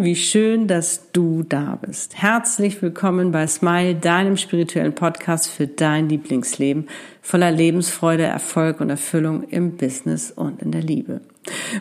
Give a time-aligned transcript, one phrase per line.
[0.00, 2.22] Wie schön, dass du da bist.
[2.22, 6.88] Herzlich willkommen bei Smile, deinem spirituellen Podcast für dein Lieblingsleben
[7.20, 11.20] voller Lebensfreude, Erfolg und Erfüllung im Business und in der Liebe.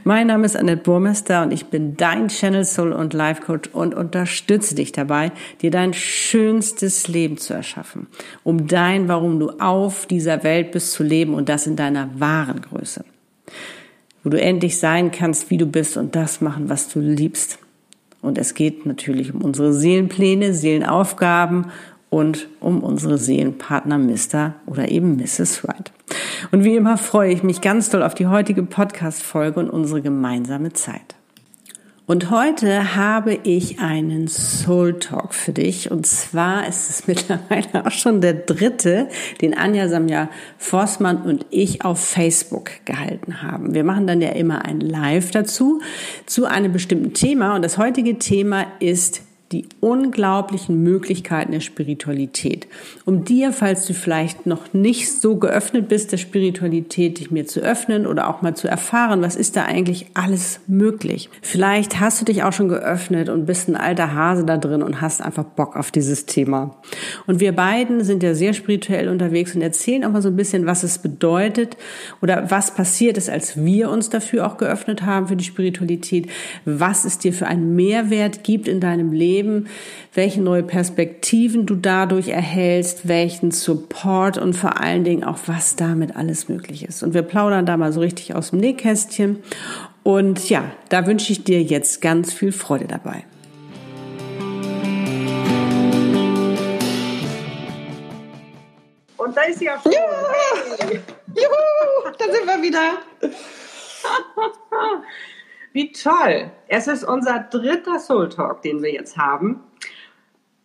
[0.03, 3.93] Mein Name ist Annette Burmester und ich bin dein Channel Soul und Life Coach und
[3.93, 8.07] unterstütze dich dabei, dir dein schönstes Leben zu erschaffen,
[8.43, 12.61] um dein, warum du auf dieser Welt bist, zu leben und das in deiner wahren
[12.61, 13.05] Größe
[14.23, 17.59] wo du endlich sein kannst, wie du bist und das machen, was du liebst.
[18.21, 21.67] Und es geht natürlich um unsere Seelenpläne, Seelenaufgaben
[22.09, 24.55] und um unsere Seelenpartner Mr.
[24.65, 25.63] oder eben Mrs.
[25.63, 25.91] Wright.
[26.51, 30.73] Und wie immer freue ich mich ganz doll auf die heutige Podcast-Folge und unsere gemeinsame
[30.73, 31.16] Zeit.
[32.07, 35.91] Und heute habe ich einen Soul Talk für dich.
[35.91, 39.09] Und zwar ist es mittlerweile auch schon der dritte,
[39.41, 43.73] den Anja Samja Forstmann und ich auf Facebook gehalten haben.
[43.73, 45.81] Wir machen dann ja immer ein Live dazu,
[46.25, 47.55] zu einem bestimmten Thema.
[47.55, 52.67] Und das heutige Thema ist die unglaublichen Möglichkeiten der Spiritualität.
[53.05, 57.61] Um dir, falls du vielleicht noch nicht so geöffnet bist, der Spiritualität, dich mir zu
[57.61, 61.29] öffnen oder auch mal zu erfahren, was ist da eigentlich alles möglich.
[61.41, 64.99] Vielleicht hast du dich auch schon geöffnet und bist ein alter Hase da drin und
[64.99, 66.75] hast einfach Bock auf dieses Thema.
[67.25, 70.65] Und wir beiden sind ja sehr spirituell unterwegs und erzählen auch mal so ein bisschen,
[70.65, 71.77] was es bedeutet
[72.21, 76.27] oder was passiert ist, als wir uns dafür auch geöffnet haben für die Spiritualität,
[76.65, 79.67] was es dir für einen Mehrwert gibt in deinem Leben, Leben,
[80.13, 86.15] welche neue Perspektiven du dadurch erhältst, welchen Support und vor allen Dingen auch, was damit
[86.15, 87.03] alles möglich ist.
[87.03, 89.43] Und wir plaudern da mal so richtig aus dem Nähkästchen.
[90.03, 93.25] Und ja, da wünsche ich dir jetzt ganz viel Freude dabei.
[99.17, 99.91] Und da ist sie auch schon.
[99.91, 99.99] Ja.
[101.35, 102.97] Juhu, da sind wir wieder.
[105.77, 106.49] Wie toll.
[106.67, 109.59] Es ist unser dritter Soul Talk, den wir jetzt haben.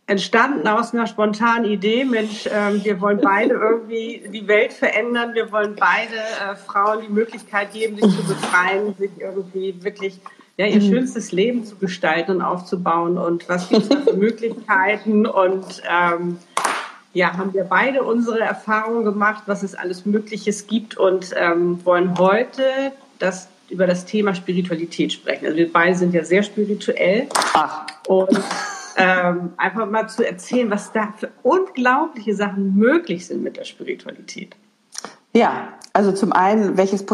[0.07, 5.53] Entstanden aus einer spontanen Idee, Mensch, äh, wir wollen beide irgendwie die Welt verändern, wir
[5.53, 10.19] wollen beide äh, Frauen die Möglichkeit geben, sich zu befreien, sich irgendwie wirklich
[10.57, 10.89] ja, ihr mhm.
[10.89, 16.39] schönstes Leben zu gestalten und aufzubauen und was gibt es für Möglichkeiten und ähm,
[17.13, 22.17] ja, haben wir beide unsere Erfahrungen gemacht, was es alles Mögliches gibt und ähm, wollen
[22.17, 22.63] heute
[23.19, 25.47] das über das Thema Spiritualität sprechen.
[25.47, 27.29] Also wir beide sind ja sehr spirituell.
[27.55, 27.87] Ach.
[28.07, 28.39] Und
[28.97, 34.55] ähm, einfach mal zu erzählen, was da für unglaubliche Sachen möglich sind mit der Spiritualität.
[35.35, 37.05] Ja, also zum einen, welches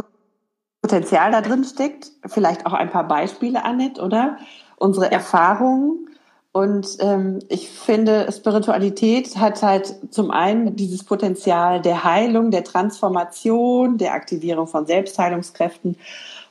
[0.83, 4.39] Potenzial da drin steckt, vielleicht auch ein paar Beispiele, Annette, oder?
[4.77, 6.09] Unsere Erfahrungen.
[6.51, 13.99] Und ähm, ich finde, Spiritualität hat halt zum einen dieses Potenzial der Heilung, der Transformation,
[13.99, 15.97] der Aktivierung von Selbstheilungskräften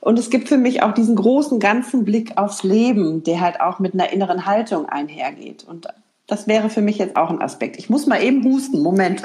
[0.00, 3.78] und es gibt für mich auch diesen großen ganzen Blick aufs Leben, der halt auch
[3.78, 5.64] mit einer inneren Haltung einhergeht.
[5.64, 5.88] Und
[6.26, 7.78] das wäre für mich jetzt auch ein Aspekt.
[7.78, 8.82] Ich muss mal eben husten.
[8.82, 9.22] Moment.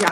[0.00, 0.10] Ja.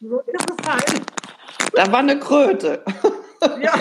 [0.00, 1.02] So ist es halt.
[1.74, 2.84] Da war eine Kröte.
[3.60, 3.74] Ja.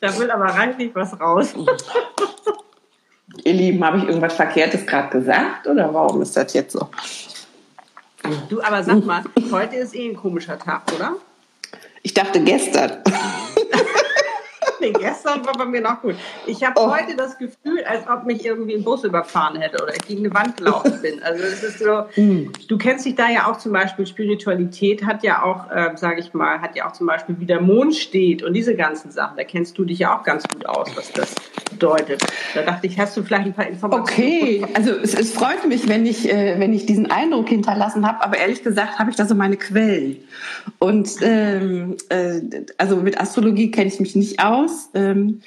[0.00, 1.54] Da will aber reichlich was raus.
[3.54, 6.88] Ihr Lieben, habe ich irgendwas Verkehrtes gerade gesagt oder warum ist das jetzt so?
[8.48, 9.22] Du, aber sag mal,
[9.52, 11.12] heute ist eh ein komischer Tag, oder?
[12.02, 12.98] Ich dachte gestern.
[14.84, 16.14] Nee, gestern war bei mir noch gut.
[16.46, 16.94] Ich habe oh.
[16.94, 20.34] heute das Gefühl, als ob mich irgendwie ein Bus überfahren hätte oder ich gegen eine
[20.34, 21.22] Wand gelaufen bin.
[21.22, 22.52] Also es ist so, mm.
[22.68, 26.34] du kennst dich da ja auch zum Beispiel, Spiritualität hat ja auch, äh, sage ich
[26.34, 29.36] mal, hat ja auch zum Beispiel, wie der Mond steht und diese ganzen Sachen.
[29.36, 31.34] Da kennst du dich ja auch ganz gut aus, was das
[31.70, 32.22] bedeutet.
[32.54, 34.64] Da dachte ich, hast du vielleicht ein paar Informationen?
[34.64, 38.22] Okay, also es, es freut mich, wenn ich, äh, wenn ich diesen Eindruck hinterlassen habe,
[38.22, 40.18] aber ehrlich gesagt habe ich da so meine Quellen.
[40.78, 42.40] Und ähm, äh,
[42.78, 44.73] also mit Astrologie kenne ich mich nicht aus.
[44.94, 45.40] Ähm,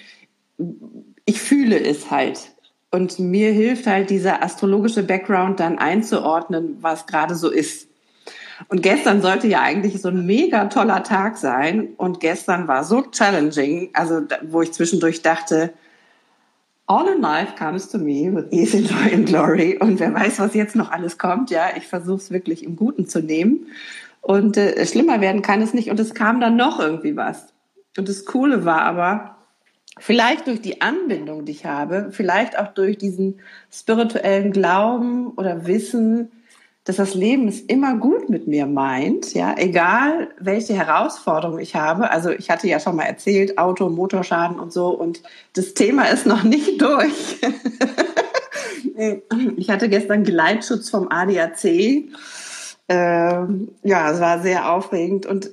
[1.25, 2.51] ich fühle es halt.
[2.89, 7.87] Und mir hilft halt dieser astrologische Background dann einzuordnen, was gerade so ist.
[8.69, 11.89] Und gestern sollte ja eigentlich so ein mega toller Tag sein.
[11.97, 15.73] Und gestern war so challenging, also wo ich zwischendurch dachte,
[16.89, 19.77] All in life comes to me with and joy and glory.
[19.77, 21.51] Und wer weiß, was jetzt noch alles kommt.
[21.51, 23.67] Ja, ich versuche es wirklich im Guten zu nehmen.
[24.21, 25.89] Und äh, schlimmer werden kann es nicht.
[25.89, 27.53] Und es kam dann noch irgendwie was.
[27.97, 29.37] Und das Coole war aber,
[29.99, 33.39] vielleicht durch die Anbindung, die ich habe, vielleicht auch durch diesen
[33.71, 36.31] spirituellen Glauben oder Wissen,
[36.83, 42.11] dass das Leben es immer gut mit mir meint, ja, egal welche Herausforderung ich habe.
[42.11, 45.21] Also ich hatte ja schon mal erzählt, Auto, Motorschaden und so und
[45.53, 47.41] das Thema ist noch nicht durch.
[49.57, 51.65] Ich hatte gestern Geleitschutz vom ADAC.
[51.65, 52.07] Äh,
[52.87, 55.51] ja, es war sehr aufregend und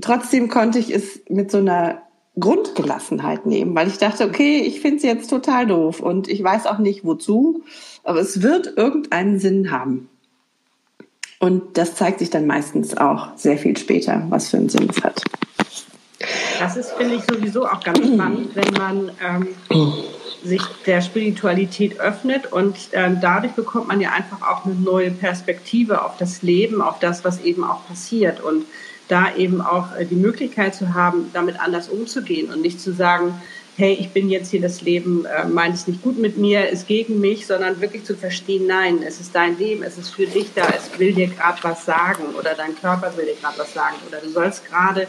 [0.00, 2.02] trotzdem konnte ich es mit so einer
[2.38, 6.66] Grundgelassenheit nehmen, weil ich dachte, okay, ich finde es jetzt total doof und ich weiß
[6.66, 7.62] auch nicht wozu,
[8.04, 10.08] aber es wird irgendeinen Sinn haben.
[11.38, 15.02] Und das zeigt sich dann meistens auch sehr viel später, was für einen Sinn es
[15.02, 15.22] hat.
[16.58, 19.48] Das ist, finde ich, sowieso auch ganz spannend, wenn man ähm,
[20.44, 26.04] sich der Spiritualität öffnet und ähm, dadurch bekommt man ja einfach auch eine neue Perspektive
[26.04, 28.66] auf das Leben, auf das, was eben auch passiert und
[29.10, 33.34] da eben auch äh, die Möglichkeit zu haben, damit anders umzugehen und nicht zu sagen,
[33.76, 36.86] hey, ich bin jetzt hier das Leben, äh, meint es nicht gut mit mir, ist
[36.86, 40.52] gegen mich, sondern wirklich zu verstehen, nein, es ist dein Leben, es ist für dich
[40.54, 43.96] da, es will dir gerade was sagen oder dein Körper will dir gerade was sagen
[44.06, 45.06] oder du sollst gerade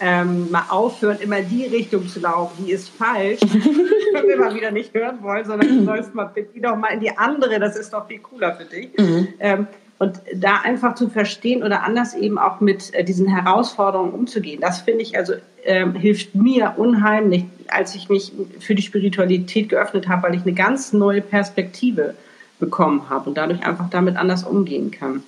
[0.00, 4.70] ähm, mal aufhören, immer die Richtung zu laufen, die ist falsch, können wir mal wieder
[4.70, 7.92] nicht hören wollen, sondern du sollst mal bitte doch mal in die andere, das ist
[7.92, 8.90] doch viel cooler für dich.
[8.96, 9.28] Mhm.
[9.38, 9.66] Ähm,
[9.98, 14.80] und da einfach zu verstehen oder anders eben auch mit äh, diesen Herausforderungen umzugehen, das
[14.80, 15.34] finde ich also
[15.64, 20.54] ähm, hilft mir unheimlich, als ich mich für die Spiritualität geöffnet habe, weil ich eine
[20.54, 22.14] ganz neue Perspektive
[22.58, 25.22] bekommen habe und dadurch einfach damit anders umgehen kann.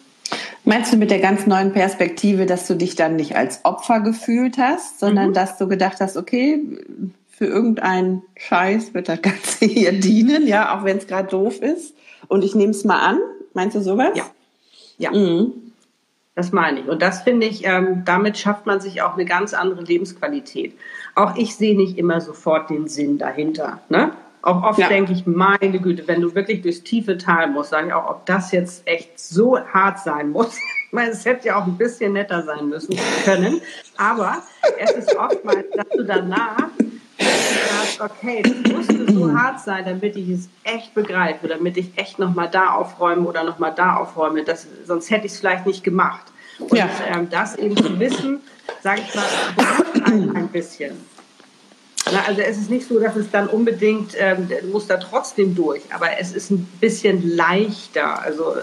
[0.64, 4.58] Meinst du mit der ganz neuen Perspektive, dass du dich dann nicht als Opfer gefühlt
[4.58, 5.34] hast, sondern mhm.
[5.34, 6.60] dass du gedacht hast, okay,
[7.30, 11.94] für irgendeinen Scheiß wird das Ganze hier dienen, ja, auch wenn es gerade doof ist.
[12.28, 13.18] Und ich nehme es mal an.
[13.54, 14.10] Meinst du sowas?
[14.14, 14.24] Ja.
[15.00, 15.10] Ja.
[15.12, 15.52] Mhm.
[16.36, 16.88] Das meine ich.
[16.88, 20.74] Und das finde ich, ähm, damit schafft man sich auch eine ganz andere Lebensqualität.
[21.14, 23.80] Auch ich sehe nicht immer sofort den Sinn dahinter.
[23.88, 24.12] Ne?
[24.42, 24.88] Auch oft ja.
[24.88, 28.26] denke ich, meine Güte, wenn du wirklich durchs tiefe Tal musst, sage ich auch, ob
[28.26, 30.56] das jetzt echt so hart sein muss.
[30.90, 33.60] Ich meine, es hätte ja auch ein bisschen netter sein müssen können.
[33.96, 34.42] Aber
[34.76, 36.68] es ist oftmals, dass du danach
[37.98, 42.18] sagst, okay, das musste so hart sein, damit ich es echt begreife, damit ich echt
[42.18, 44.44] nochmal da aufräume oder nochmal da aufräume.
[44.44, 46.26] Das, sonst hätte ich es vielleicht nicht gemacht.
[46.58, 46.88] Und ja.
[47.08, 48.40] ähm, das eben zu wissen,
[48.82, 49.24] sage ich mal,
[50.04, 50.92] ein, ein bisschen.
[52.12, 55.54] Na, also es ist nicht so, dass es dann unbedingt, ähm, du musst da trotzdem
[55.54, 58.62] durch, aber es ist ein bisschen leichter, also äh,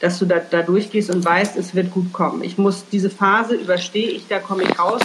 [0.00, 2.44] dass du da, da durchgehst und weißt, es wird gut kommen.
[2.44, 5.02] Ich muss diese Phase überstehe ich, da komme ich raus.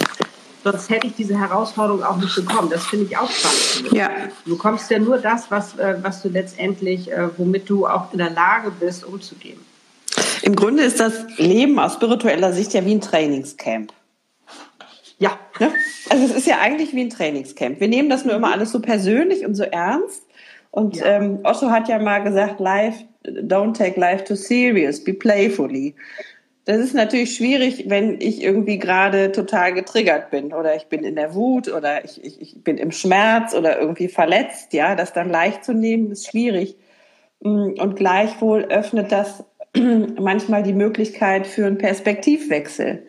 [0.64, 2.70] Sonst hätte ich diese Herausforderung auch nicht bekommen.
[2.70, 3.92] Das finde ich auch spannend.
[3.92, 4.10] Ja.
[4.46, 8.18] Du bekommst ja nur das, was, äh, was du letztendlich, äh, womit du auch in
[8.18, 9.60] der Lage bist, umzugehen.
[10.40, 13.92] Im Grunde ist das Leben aus spiritueller Sicht ja wie ein Trainingscamp.
[15.18, 15.38] Ja.
[15.60, 15.70] Ne?
[16.08, 17.78] Also es ist ja eigentlich wie ein Trainingscamp.
[17.78, 20.22] Wir nehmen das nur immer alles so persönlich und so ernst.
[20.70, 21.06] Und ja.
[21.06, 25.94] ähm, Otto hat ja mal gesagt, life, don't take life too serious, be playfully.
[26.66, 31.14] Das ist natürlich schwierig, wenn ich irgendwie gerade total getriggert bin oder ich bin in
[31.14, 34.72] der Wut oder ich, ich, ich bin im Schmerz oder irgendwie verletzt.
[34.72, 36.76] Ja, das dann leicht zu nehmen ist schwierig.
[37.40, 39.44] Mm, und gleichwohl öffnet das
[39.74, 43.06] manchmal die Möglichkeit für einen Perspektivwechsel.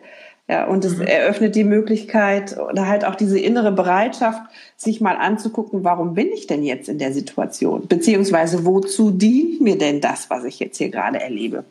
[0.48, 1.06] Ja, und es mhm.
[1.06, 4.42] eröffnet die Möglichkeit oder halt auch diese innere Bereitschaft,
[4.76, 7.88] sich mal anzugucken, warum bin ich denn jetzt in der Situation?
[7.88, 11.64] Beziehungsweise wozu dient mir denn das, was ich jetzt hier gerade erlebe?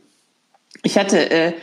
[0.84, 1.54] Ich hatte, äh,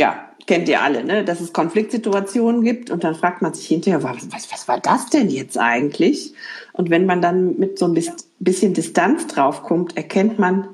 [0.00, 4.02] ja, kennt ihr alle, ne, dass es Konfliktsituationen gibt und dann fragt man sich hinterher,
[4.02, 6.32] was, was, was war das denn jetzt eigentlich?
[6.72, 8.02] Und wenn man dann mit so ein
[8.38, 10.68] bisschen Distanz draufkommt, erkennt man,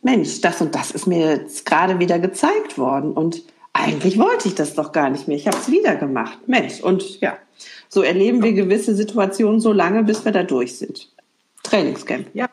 [0.00, 3.42] Mensch, das und das ist mir jetzt gerade wieder gezeigt worden und
[3.72, 5.36] eigentlich wollte ich das doch gar nicht mehr.
[5.36, 6.38] Ich habe es wieder gemacht.
[6.46, 7.36] Mensch, und ja,
[7.88, 11.08] so erleben wir gewisse Situationen so lange, bis wir da durch sind.
[11.64, 12.28] Trainingscamp.
[12.34, 12.48] Ja.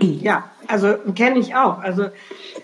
[0.22, 1.78] Ja, also kenne ich auch.
[1.78, 2.06] Also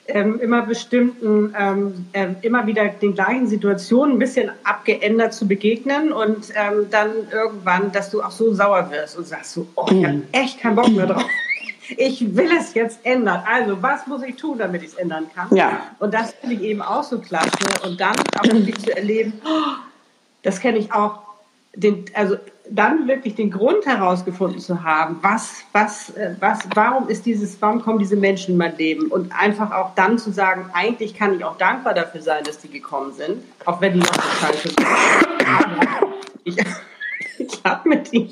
[0.06, 6.12] ähm, immer bestimmten, ähm, äh, immer wieder den gleichen Situationen ein bisschen abgeändert zu begegnen
[6.12, 10.04] und ähm, dann irgendwann, dass du auch so sauer wirst und sagst so, oh, ich
[10.04, 11.24] habe echt keinen Bock mehr drauf
[11.96, 13.42] ich will es jetzt ändern.
[13.46, 15.54] Also, was muss ich tun, damit ich es ändern kann?
[15.54, 15.82] Ja.
[15.98, 17.50] Und das finde ich eben auch so klasse.
[17.84, 19.34] Und dann auch wirklich zu erleben,
[20.42, 21.20] das kenne ich auch,
[21.74, 22.36] den, also
[22.70, 27.82] dann wirklich den Grund herausgefunden zu haben, was, was, äh, was, warum ist dieses, warum
[27.82, 29.08] kommen diese Menschen in mein Leben?
[29.08, 32.68] Und einfach auch dann zu sagen, eigentlich kann ich auch dankbar dafür sein, dass die
[32.68, 34.76] gekommen sind, auch wenn die noch total sind.
[36.44, 36.56] ich,
[37.38, 38.30] ich habe mit die,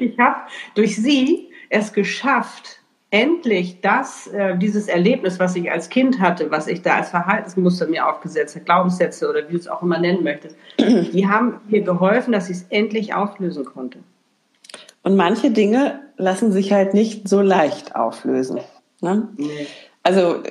[0.00, 0.40] ich habe
[0.74, 2.81] durch sie es geschafft,
[3.12, 7.86] endlich das, äh, dieses Erlebnis, was ich als Kind hatte, was ich da als Verhaltensmuster
[7.86, 11.82] mir aufgesetzt habe, Glaubenssätze oder wie du es auch immer nennen möchtest, die haben mir
[11.82, 13.98] geholfen, dass ich es endlich auflösen konnte.
[15.02, 18.60] Und manche Dinge lassen sich halt nicht so leicht auflösen.
[19.02, 19.28] Ne?
[19.36, 19.66] Nee.
[20.02, 20.42] Also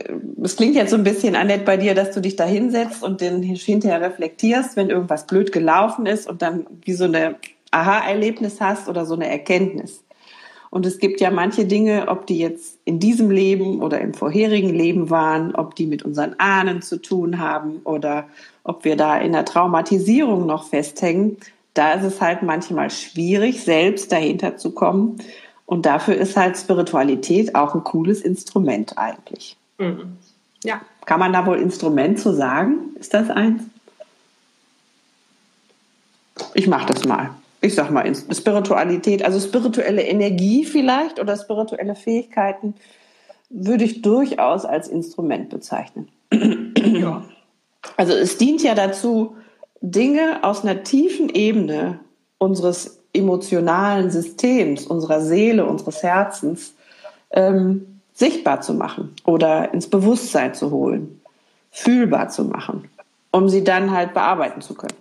[0.43, 3.21] es klingt jetzt so ein bisschen, Annette, bei dir, dass du dich da hinsetzt und
[3.21, 7.35] den hinterher reflektierst, wenn irgendwas blöd gelaufen ist und dann wie so eine
[7.71, 10.03] Aha-Erlebnis hast oder so eine Erkenntnis.
[10.71, 14.69] Und es gibt ja manche Dinge, ob die jetzt in diesem Leben oder im vorherigen
[14.69, 18.29] Leben waren, ob die mit unseren Ahnen zu tun haben oder
[18.63, 21.35] ob wir da in der Traumatisierung noch festhängen.
[21.73, 25.17] Da ist es halt manchmal schwierig, selbst dahinter zu kommen.
[25.65, 29.57] Und dafür ist halt Spiritualität auch ein cooles Instrument eigentlich.
[29.77, 30.15] Mhm.
[30.63, 30.79] Ja.
[31.05, 32.95] Kann man da wohl Instrument zu sagen?
[32.97, 33.63] Ist das eins?
[36.53, 42.73] Ich mache das mal ich sag mal, Spiritualität, also spirituelle Energie vielleicht oder spirituelle Fähigkeiten
[43.49, 46.09] würde ich durchaus als Instrument bezeichnen.
[46.31, 47.23] Ja.
[47.97, 49.35] Also es dient ja dazu,
[49.81, 51.99] Dinge aus einer tiefen Ebene
[52.37, 56.73] unseres emotionalen Systems, unserer Seele, unseres Herzens
[57.31, 61.21] ähm, sichtbar zu machen oder ins Bewusstsein zu holen,
[61.71, 62.89] fühlbar zu machen,
[63.31, 64.95] um sie dann halt bearbeiten zu können.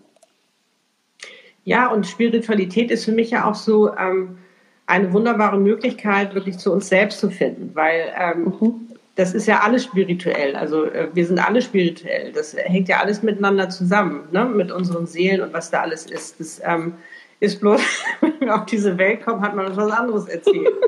[1.70, 4.38] Ja, und Spiritualität ist für mich ja auch so ähm,
[4.86, 8.88] eine wunderbare Möglichkeit, wirklich zu uns selbst zu finden, weil ähm, mhm.
[9.14, 10.56] das ist ja alles spirituell.
[10.56, 12.32] Also äh, wir sind alle spirituell.
[12.32, 14.46] Das hängt ja alles miteinander zusammen, ne?
[14.46, 16.40] mit unseren Seelen und was da alles ist.
[16.40, 16.94] Das, ähm,
[17.40, 17.80] ist bloß,
[18.20, 20.68] wenn wir auf diese Welt kommen, hat man uns was anderes erzählt.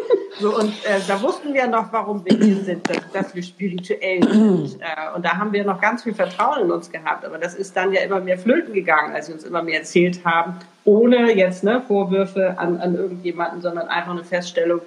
[0.41, 4.23] So, und äh, da wussten wir noch, warum wir hier sind, dass, dass wir spirituell
[4.23, 4.81] sind.
[4.81, 7.25] Äh, und da haben wir noch ganz viel Vertrauen in uns gehabt.
[7.25, 10.25] Aber das ist dann ja immer mehr flöten gegangen, als sie uns immer mehr erzählt
[10.25, 14.81] haben, ohne jetzt ne, Vorwürfe an, an irgendjemanden, sondern einfach eine Feststellung,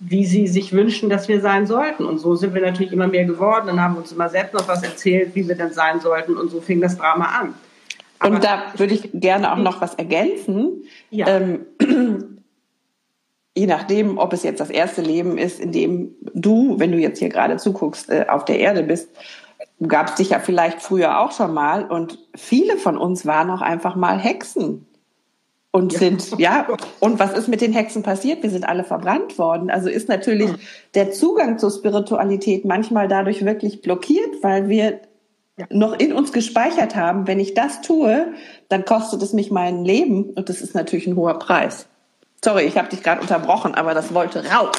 [0.00, 2.04] wie sie sich wünschen, dass wir sein sollten.
[2.04, 3.66] Und so sind wir natürlich immer mehr geworden.
[3.66, 6.36] Dann haben uns immer selbst noch was erzählt, wie wir denn sein sollten.
[6.36, 7.54] Und so fing das Drama an.
[8.18, 10.84] Aber und da würde ich gerne auch noch was ergänzen.
[11.10, 11.26] Ja.
[11.28, 11.66] Ähm,
[13.56, 17.18] je nachdem, ob es jetzt das erste Leben ist, in dem du, wenn du jetzt
[17.18, 19.08] hier gerade zuguckst, äh, auf der Erde bist,
[19.86, 21.84] gab es dich ja vielleicht früher auch schon mal.
[21.84, 24.86] Und viele von uns waren auch einfach mal Hexen.
[25.70, 25.98] Und ja.
[25.98, 26.68] sind, ja,
[27.00, 28.42] und was ist mit den Hexen passiert?
[28.42, 29.70] Wir sind alle verbrannt worden.
[29.70, 30.50] Also ist natürlich
[30.94, 35.00] der Zugang zur Spiritualität manchmal dadurch wirklich blockiert, weil wir
[35.56, 35.66] ja.
[35.70, 38.32] noch in uns gespeichert haben, wenn ich das tue,
[38.68, 41.86] dann kostet es mich mein Leben und das ist natürlich ein hoher Preis.
[42.44, 44.76] Sorry, ich habe dich gerade unterbrochen, aber das wollte raus.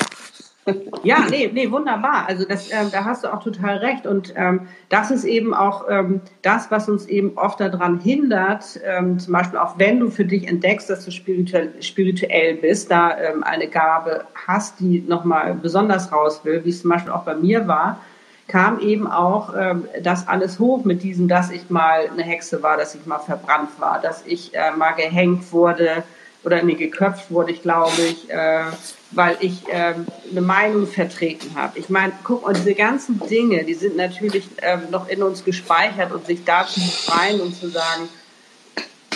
[1.04, 2.26] Ja, nee, nee, wunderbar.
[2.28, 4.08] Also das, ähm, da hast du auch total recht.
[4.08, 9.20] Und ähm, das ist eben auch ähm, das, was uns eben oft daran hindert, ähm,
[9.20, 13.44] zum Beispiel auch wenn du für dich entdeckst, dass du spirituell, spirituell bist, da ähm,
[13.44, 17.68] eine Gabe hast, die nochmal besonders raus will, wie es zum Beispiel auch bei mir
[17.68, 18.00] war,
[18.48, 22.78] kam eben auch ähm, das alles hoch mit diesem, dass ich mal eine Hexe war,
[22.78, 26.04] dass ich mal verbrannt war, dass ich äh, mal gehängt wurde
[26.44, 28.66] oder nee, geköpft wurde, ich glaube ich, äh,
[29.12, 29.96] weil ich äh,
[30.30, 31.80] eine Meinung vertreten habe.
[31.80, 36.12] Ich meine, guck mal, diese ganzen Dinge, die sind natürlich äh, noch in uns gespeichert
[36.12, 38.08] und sich da zu befreien und zu sagen,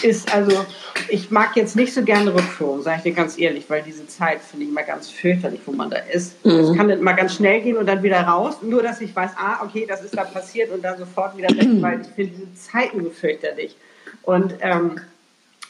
[0.04, 0.66] ist, also
[1.08, 4.42] ich mag jetzt nicht so gerne Rückführung, sage ich dir ganz ehrlich, weil diese Zeit
[4.42, 6.44] finde ich mal ganz fürchterlich, wo man da ist.
[6.46, 6.52] Mhm.
[6.52, 9.32] Es kann dann mal ganz schnell gehen und dann wieder raus, nur dass ich weiß,
[9.38, 12.54] ah, okay, das ist da passiert und dann sofort wieder weg, weil ich finde diese
[12.56, 13.76] Zeiten so fürchterlich.
[14.24, 15.00] Und ähm,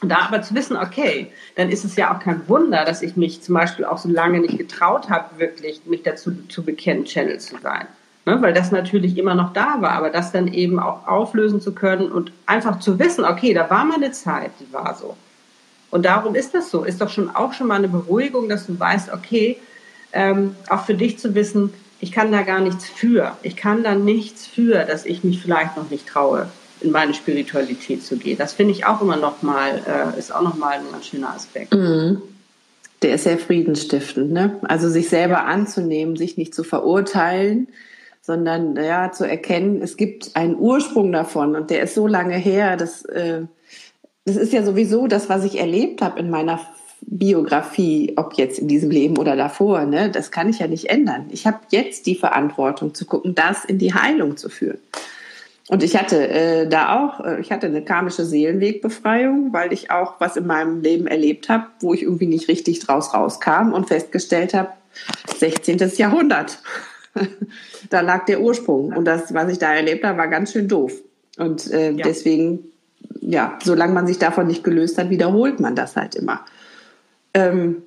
[0.02, 3.42] da aber zu wissen, okay, dann ist es ja auch kein Wunder, dass ich mich
[3.42, 7.58] zum Beispiel auch so lange nicht getraut habe, wirklich mich dazu zu bekennen, Channel zu
[7.58, 7.86] sein.
[8.30, 11.72] Ne, weil das natürlich immer noch da war, aber das dann eben auch auflösen zu
[11.72, 15.16] können und einfach zu wissen, okay, da war mal eine Zeit, die war so.
[15.90, 16.84] Und darum ist das so.
[16.84, 19.56] Ist doch schon auch schon mal eine Beruhigung, dass du weißt, okay,
[20.12, 23.32] ähm, auch für dich zu wissen, ich kann da gar nichts für.
[23.42, 26.48] Ich kann da nichts für, dass ich mich vielleicht noch nicht traue,
[26.80, 28.38] in meine Spiritualität zu gehen.
[28.38, 29.82] Das finde ich auch immer noch mal,
[30.14, 31.74] äh, ist auch noch mal ein ganz schöner Aspekt.
[31.74, 32.22] Mhm.
[33.02, 34.60] Der ist sehr friedensstiftend, ne?
[34.62, 35.44] Also sich selber ja.
[35.46, 37.66] anzunehmen, sich nicht zu verurteilen,
[38.22, 42.76] sondern ja zu erkennen, es gibt einen Ursprung davon und der ist so lange her,
[42.76, 43.42] dass äh,
[44.24, 46.60] das ist ja sowieso das, was ich erlebt habe in meiner
[47.02, 51.26] Biografie, ob jetzt in diesem Leben oder davor, ne, das kann ich ja nicht ändern.
[51.30, 54.78] Ich habe jetzt die Verantwortung zu gucken, das in die Heilung zu führen.
[55.68, 60.14] Und ich hatte äh, da auch, äh, ich hatte eine karmische Seelenwegbefreiung, weil ich auch
[60.18, 64.52] was in meinem Leben erlebt habe, wo ich irgendwie nicht richtig draus rauskam und festgestellt
[64.52, 64.70] habe,
[65.38, 65.78] 16.
[65.96, 66.58] Jahrhundert
[67.90, 68.92] da lag der Ursprung.
[68.92, 70.92] Und das, was ich da erlebt habe, war ganz schön doof.
[71.38, 72.04] Und äh, ja.
[72.04, 72.64] deswegen,
[73.20, 76.44] ja, solange man sich davon nicht gelöst hat, wiederholt man das halt immer.
[77.34, 77.82] Ähm,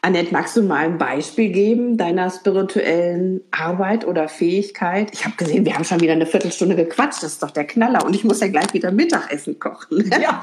[0.00, 5.10] Annette, magst du mal ein Beispiel geben deiner spirituellen Arbeit oder Fähigkeit?
[5.12, 7.22] Ich habe gesehen, wir haben schon wieder eine Viertelstunde gequatscht.
[7.22, 8.04] Das ist doch der Knaller.
[8.04, 10.08] Und ich muss ja gleich wieder Mittagessen kochen.
[10.10, 10.42] Ja,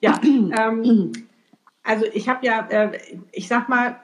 [0.00, 1.12] ja ähm,
[1.82, 2.98] also ich habe ja, äh,
[3.32, 3.96] ich sag mal,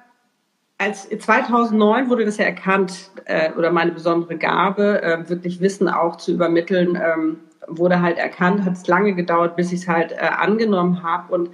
[0.81, 6.17] als 2009 wurde das ja erkannt, äh, oder meine besondere Gabe, äh, wirklich Wissen auch
[6.17, 10.17] zu übermitteln, ähm, wurde halt erkannt, hat es lange gedauert, bis ich es halt äh,
[10.17, 11.35] angenommen habe.
[11.35, 11.51] Und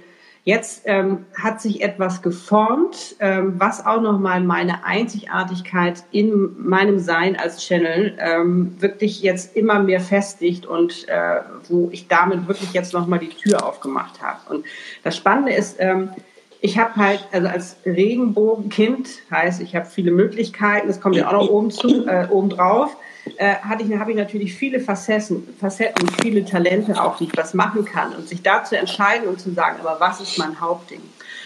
[0.47, 7.35] Jetzt ähm, hat sich etwas geformt, ähm, was auch nochmal meine Einzigartigkeit in meinem Sein
[7.35, 12.93] als Channel ähm, wirklich jetzt immer mehr festigt und äh, wo ich damit wirklich jetzt
[12.93, 14.39] nochmal die Tür aufgemacht habe.
[14.55, 14.65] Und
[15.03, 16.11] das Spannende ist, ähm,
[16.61, 21.33] ich habe halt, also als Regenbogenkind, heißt, ich habe viele Möglichkeiten, das kommt ja auch
[21.33, 22.95] noch oben zu, äh, oben drauf
[23.37, 27.53] äh, hatte ich, habe ich natürlich viele Facetten, Facetten, viele Talente auch, die ich was
[27.53, 28.13] machen kann.
[28.13, 31.01] Und sich da zu entscheiden und zu sagen, aber was ist mein Hauptding?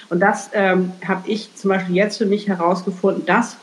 [0.10, 3.58] Und das ähm, habe ich zum Beispiel jetzt für mich herausgefunden, das,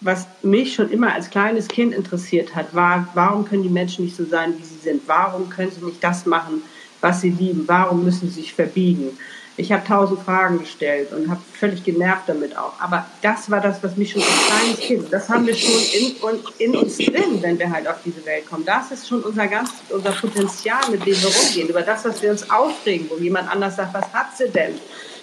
[0.00, 4.16] was mich schon immer als kleines Kind interessiert hat, war, warum können die Menschen nicht
[4.16, 5.02] so sein, wie sie sind?
[5.06, 6.62] Warum können sie nicht das machen,
[7.00, 7.64] was sie lieben?
[7.66, 9.18] Warum müssen sie sich verbiegen?
[9.56, 12.80] Ich habe tausend Fragen gestellt und habe völlig genervt damit auch.
[12.80, 16.14] Aber das war das, was mich schon als kleines Kind, das haben wir schon in,
[16.58, 18.64] in uns drin, wenn wir halt auf diese Welt kommen.
[18.64, 21.68] Das ist schon unser ganz, unser Potenzial, mit dem wir rumgehen.
[21.68, 24.74] Über das, was wir uns aufregen, wo jemand anders sagt, was hat sie denn?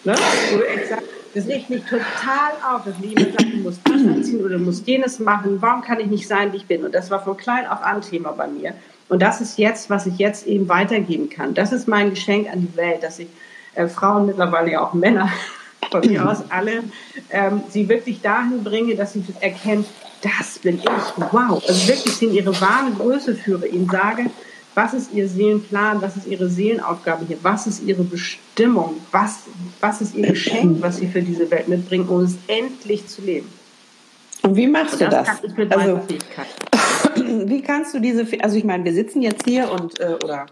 [0.04, 0.14] Ne?
[0.52, 1.04] Wo ich sage,
[1.34, 4.64] das regt mich total auf, dass mir jemand sagt, du musst das anziehen oder du
[4.64, 5.62] musst jenes machen.
[5.62, 6.84] Warum kann ich nicht sein, wie ich bin?
[6.84, 8.74] Und das war von klein auf an Thema bei mir.
[9.08, 11.54] Und das ist jetzt, was ich jetzt eben weitergeben kann.
[11.54, 13.28] Das ist mein Geschenk an die Welt, dass ich
[13.76, 15.30] äh, Frauen, mittlerweile ja auch Männer,
[15.92, 16.84] von mir aus alle,
[17.30, 19.86] ähm, sie wirklich dahin bringe, dass sie erkennen,
[20.22, 20.86] das bin ich,
[21.32, 21.64] wow.
[21.68, 24.26] Also wirklich in ihre wahre Größe führe, ihnen sage,
[24.74, 29.40] was ist ihr Seelenplan, was ist ihre Seelenaufgabe hier, was ist ihre Bestimmung, was,
[29.80, 33.48] was ist ihr Geschenk, was sie für diese Welt mitbringen, um es endlich zu leben.
[34.46, 35.28] Und wie machst und du das?
[35.42, 35.72] das?
[35.72, 36.02] also,
[37.50, 40.46] wie kannst du diese, also ich meine, wir sitzen jetzt hier und, äh, oder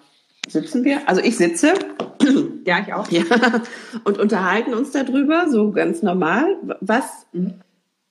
[0.47, 1.07] sitzen wir?
[1.07, 1.73] Also ich sitze
[2.65, 3.09] ja, ich auch.
[3.11, 3.23] Ja.
[4.03, 6.57] Und unterhalten uns darüber, so ganz normal.
[6.81, 7.27] Was,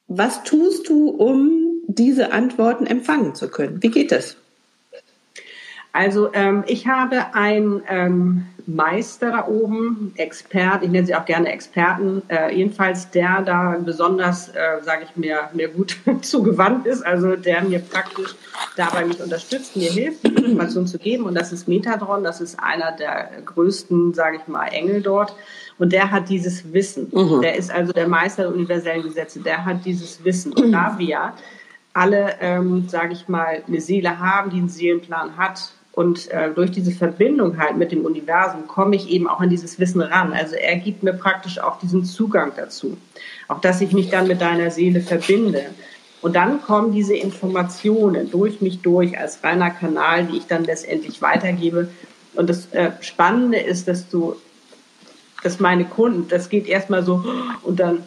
[0.07, 1.51] was tust du, um
[1.89, 3.83] diese Antworten empfangen zu können?
[3.83, 4.37] Wie geht das?
[5.93, 11.53] Also ähm, ich habe einen ähm, Meister da oben, Expert, ich nenne sie auch gerne
[11.53, 17.37] Experten, äh, jedenfalls der da besonders, äh, sage ich mir, mir gut zugewandt ist, also
[17.37, 18.35] der mir praktisch
[18.77, 22.93] dabei mich unterstützt, mir hilft, Informationen zu geben und das ist Metadron, das ist einer
[22.93, 25.35] der größten, sage ich mal, Engel dort
[25.79, 27.09] und der hat dieses Wissen.
[27.13, 27.43] Mhm.
[27.43, 31.35] Der ist also der Meister der universellen Gesetze, der hat dieses Wissen und da wir
[31.93, 36.71] alle, ähm, sage ich mal, eine Seele haben, die einen Seelenplan hat, und äh, durch
[36.71, 40.33] diese Verbindung halt mit dem Universum komme ich eben auch an dieses Wissen ran.
[40.33, 42.97] Also er gibt mir praktisch auch diesen Zugang dazu.
[43.49, 45.67] Auch dass ich mich dann mit deiner Seele verbinde.
[46.23, 51.21] Und dann kommen diese Informationen durch mich durch als reiner Kanal, die ich dann letztendlich
[51.21, 51.89] weitergebe.
[52.35, 54.37] Und das äh, Spannende ist, dass du,
[55.43, 57.23] dass meine Kunden, das geht erstmal so
[57.63, 58.03] und dann,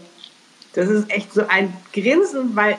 [0.73, 2.77] das ist echt so ein Grinsen, weil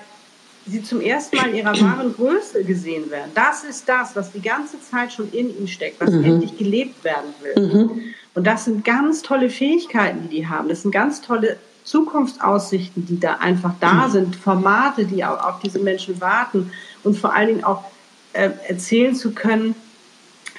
[0.66, 3.31] sie zum ersten Mal in ihrer wahren Größe gesehen werden.
[3.35, 6.24] Das ist das, was die ganze Zeit schon in ihnen steckt, was mhm.
[6.24, 7.62] endlich gelebt werden will.
[7.62, 8.00] Mhm.
[8.35, 10.68] Und das sind ganz tolle Fähigkeiten, die die haben.
[10.68, 14.11] Das sind ganz tolle Zukunftsaussichten, die da einfach da mhm.
[14.11, 16.72] sind, Formate, die auch auf diese Menschen warten
[17.05, 17.85] und vor allen Dingen auch
[18.33, 19.74] äh, erzählen zu können,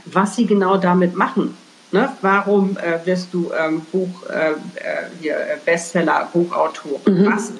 [0.05, 1.55] was sie genau damit machen.
[1.91, 2.09] Ne?
[2.21, 4.55] Warum äh, wirst du ähm, Buch, äh, äh
[5.21, 6.99] hier, äh, Bestseller, Buchautor?
[7.05, 7.25] Mhm.
[7.25, 7.53] Was,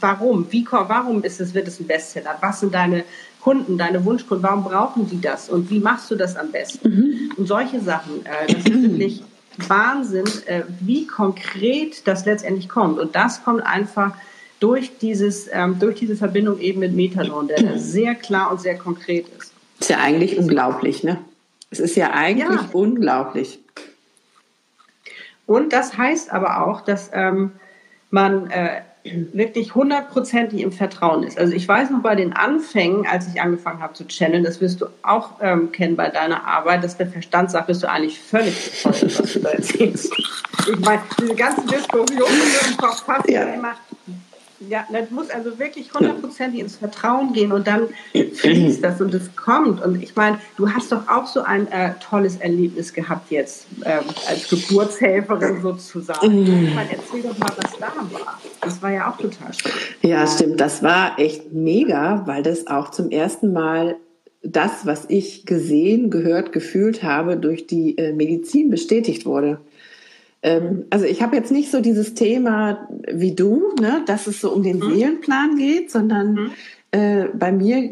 [0.00, 0.46] warum?
[0.50, 2.36] Wie, warum ist es, wird es ein Bestseller?
[2.40, 3.04] Was sind deine
[3.40, 4.42] Kunden, deine Wunschkunden?
[4.42, 5.48] Warum brauchen die das?
[5.48, 6.88] Und wie machst du das am besten?
[6.88, 7.32] Mhm.
[7.36, 9.22] Und solche Sachen, äh, das ist wirklich
[9.68, 12.98] Wahnsinn, äh, wie konkret das letztendlich kommt.
[12.98, 14.14] Und das kommt einfach
[14.60, 19.26] durch, dieses, ähm, durch diese Verbindung eben mit Metadon, der sehr klar und sehr konkret
[19.38, 19.52] ist.
[19.80, 21.18] Ist ja eigentlich unglaublich, ne?
[21.70, 22.68] Es ist ja eigentlich ja.
[22.72, 23.58] unglaublich.
[25.46, 27.52] Und das heißt aber auch, dass ähm,
[28.10, 31.38] man äh, wirklich hundertprozentig im Vertrauen ist.
[31.38, 34.80] Also ich weiß noch bei den Anfängen, als ich angefangen habe zu channeln, das wirst
[34.80, 38.54] du auch ähm, kennen bei deiner Arbeit, dass der Verstand sagt, bist du eigentlich völlig
[38.70, 40.12] bescheuert, was du da erzählst.
[40.72, 42.18] Ich meine, diese ganzen Diskussionen
[42.70, 43.42] im Kopf passen ja.
[43.42, 43.74] immer
[44.68, 49.34] ja, das muss also wirklich hundertprozentig ins Vertrauen gehen und dann fließt das und es
[49.36, 49.82] kommt.
[49.82, 54.04] Und ich meine, du hast doch auch so ein äh, tolles Erlebnis gehabt jetzt ähm,
[54.28, 56.42] als Geburtshelferin sozusagen.
[56.42, 56.66] Mhm.
[56.66, 58.40] Ich meine, erzähl doch mal, was da war.
[58.60, 59.72] Das war ja auch total schön.
[60.02, 60.60] Ja, stimmt.
[60.60, 63.96] Das war echt mega, weil das auch zum ersten Mal
[64.42, 69.58] das, was ich gesehen, gehört, gefühlt habe, durch die äh, Medizin bestätigt wurde.
[70.44, 74.52] Ähm, also ich habe jetzt nicht so dieses Thema wie du, ne, dass es so
[74.52, 74.94] um den mhm.
[74.94, 76.50] Seelenplan geht, sondern mhm.
[76.92, 77.90] äh, bei mir,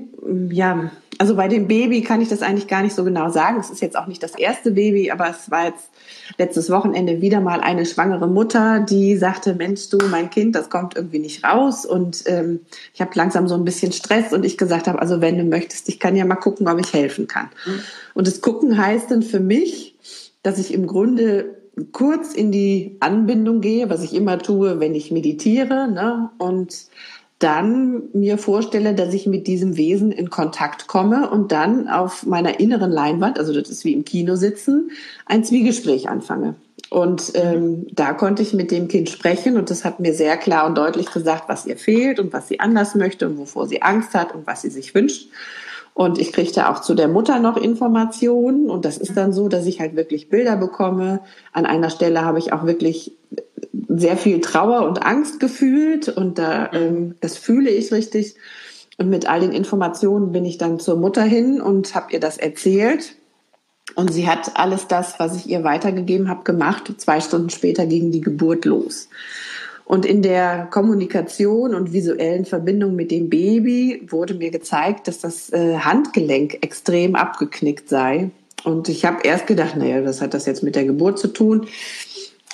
[0.51, 3.59] ja, also bei dem Baby kann ich das eigentlich gar nicht so genau sagen.
[3.59, 5.89] Es ist jetzt auch nicht das erste Baby, aber es war jetzt
[6.37, 10.95] letztes Wochenende wieder mal eine schwangere Mutter, die sagte, Mensch, du, mein Kind, das kommt
[10.97, 12.61] irgendwie nicht raus und ähm,
[12.93, 15.89] ich habe langsam so ein bisschen Stress und ich gesagt habe, also wenn du möchtest,
[15.89, 17.49] ich kann ja mal gucken, ob ich helfen kann.
[17.67, 17.81] Mhm.
[18.15, 19.97] Und das Gucken heißt dann für mich,
[20.43, 21.62] dass ich im Grunde
[21.93, 26.31] kurz in die Anbindung gehe, was ich immer tue, wenn ich meditiere, ne?
[26.39, 26.87] und
[27.39, 32.61] dann mir vorstelle, dass ich mit diesem Wesen in Kontakt komme und dann auf meiner
[32.61, 34.93] inneren Leinwand, also das ist wie im Kino sitzen,
[35.27, 36.55] ein Zwiegespräch anfange.
[36.89, 40.67] Und ähm, da konnte ich mit dem Kind sprechen und das hat mir sehr klar
[40.67, 44.15] und deutlich gesagt, was ihr fehlt und was sie anders möchte und wovor sie Angst
[44.15, 45.29] hat und was sie sich wünscht.
[45.95, 48.71] Und ich kriegte auch zu der Mutter noch Informationen.
[48.71, 51.21] Und das ist dann so, dass ich halt wirklich Bilder bekomme.
[51.53, 53.13] An einer Stelle habe ich auch wirklich
[53.89, 56.09] sehr viel Trauer und Angst gefühlt.
[56.09, 58.37] Und da, ähm, das fühle ich richtig.
[58.99, 62.39] Und mit all den Informationen bin ich dann zur Mutter hin und habe ihr das
[62.39, 63.17] erzählt.
[63.95, 66.93] Und sie hat alles das, was ich ihr weitergegeben habe, gemacht.
[66.99, 69.09] Zwei Stunden später ging die Geburt los.
[69.85, 75.53] Und in der Kommunikation und visuellen Verbindung mit dem Baby wurde mir gezeigt, dass das
[75.53, 78.31] äh, Handgelenk extrem abgeknickt sei.
[78.65, 81.67] Und ich habe erst gedacht, naja, was hat das jetzt mit der Geburt zu tun?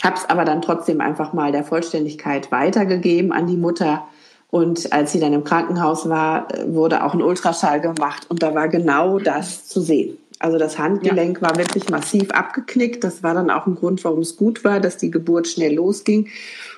[0.03, 4.07] Habe es aber dann trotzdem einfach mal der Vollständigkeit weitergegeben an die Mutter.
[4.51, 8.55] Und als sie dann im Krankenhaus war, äh, wurde auch ein Ultraschall gemacht und da
[8.55, 10.17] war genau das zu sehen.
[10.39, 11.49] Also das Handgelenk ja.
[11.49, 13.03] war wirklich massiv abgeknickt.
[13.03, 16.29] Das war dann auch ein Grund, warum es gut war, dass die Geburt schnell losging.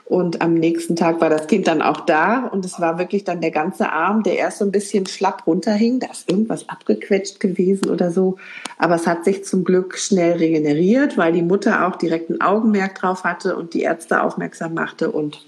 [0.07, 3.41] Und am nächsten Tag war das Kind dann auch da und es war wirklich dann
[3.41, 6.01] der ganze Arm, der erst so ein bisschen schlapp runterhing.
[6.01, 8.37] Da ist irgendwas abgequetscht gewesen oder so.
[8.77, 12.97] Aber es hat sich zum Glück schnell regeneriert, weil die Mutter auch direkt ein Augenmerk
[12.97, 15.45] drauf hatte und die Ärzte aufmerksam machte und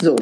[0.00, 0.16] so.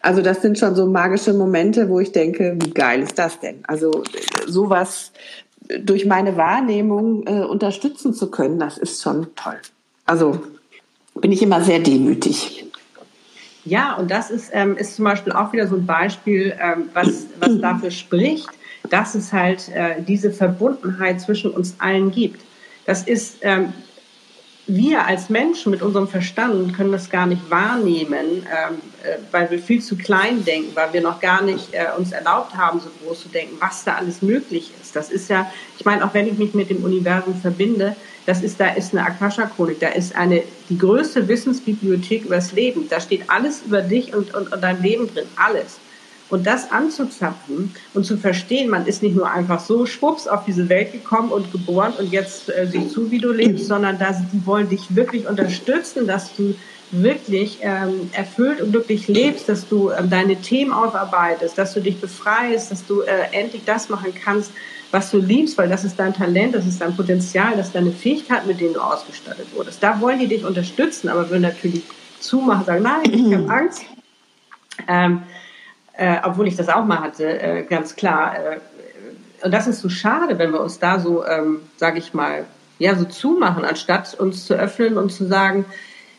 [0.00, 3.60] Also das sind schon so magische Momente, wo ich denke, wie geil ist das denn?
[3.66, 4.02] Also
[4.46, 5.12] sowas
[5.80, 9.58] durch meine Wahrnehmung äh, unterstützen zu können, das ist schon toll.
[10.06, 10.40] Also
[11.14, 12.66] bin ich immer sehr demütig.
[13.64, 17.26] Ja, und das ist, ähm, ist zum Beispiel auch wieder so ein Beispiel, ähm, was,
[17.38, 18.48] was dafür spricht,
[18.90, 22.40] dass es halt äh, diese Verbundenheit zwischen uns allen gibt.
[22.86, 23.72] Das ist, ähm,
[24.66, 29.58] wir als Menschen mit unserem Verstand können das gar nicht wahrnehmen, ähm, äh, weil wir
[29.58, 33.22] viel zu klein denken, weil wir noch gar nicht äh, uns erlaubt haben, so groß
[33.22, 34.94] zu denken, was da alles möglich ist.
[34.94, 38.60] Das ist ja, ich meine, auch wenn ich mich mit dem Universum verbinde, das ist,
[38.60, 42.88] da ist eine Akasha-Chronik, da ist eine, die größte Wissensbibliothek über das Leben.
[42.88, 45.78] Da steht alles über dich und, und, und dein Leben drin, alles.
[46.32, 50.70] Und das anzuzapfen und zu verstehen, man ist nicht nur einfach so schwupps auf diese
[50.70, 54.46] Welt gekommen und geboren und jetzt äh, sieh zu, wie du lebst, sondern dass die
[54.46, 56.54] wollen dich wirklich unterstützen, dass du
[56.90, 62.00] wirklich ähm, erfüllt und glücklich lebst, dass du ähm, deine Themen aufarbeitest, dass du dich
[62.00, 64.52] befreist, dass du äh, endlich das machen kannst,
[64.90, 67.92] was du liebst, weil das ist dein Talent, das ist dein Potenzial, das ist deine
[67.92, 69.82] Fähigkeit, mit denen du ausgestattet wurdest.
[69.82, 71.82] Da wollen die dich unterstützen, aber würden natürlich
[72.20, 73.82] zumachen, sagen, nein, ich habe Angst.
[74.88, 75.24] Ähm,
[75.94, 78.34] äh, obwohl ich das auch mal hatte, äh, ganz klar.
[78.36, 78.58] Äh,
[79.44, 82.44] und das ist so schade, wenn wir uns da so, ähm, sage ich mal,
[82.78, 85.64] ja, so zumachen, anstatt uns zu öffnen und zu sagen,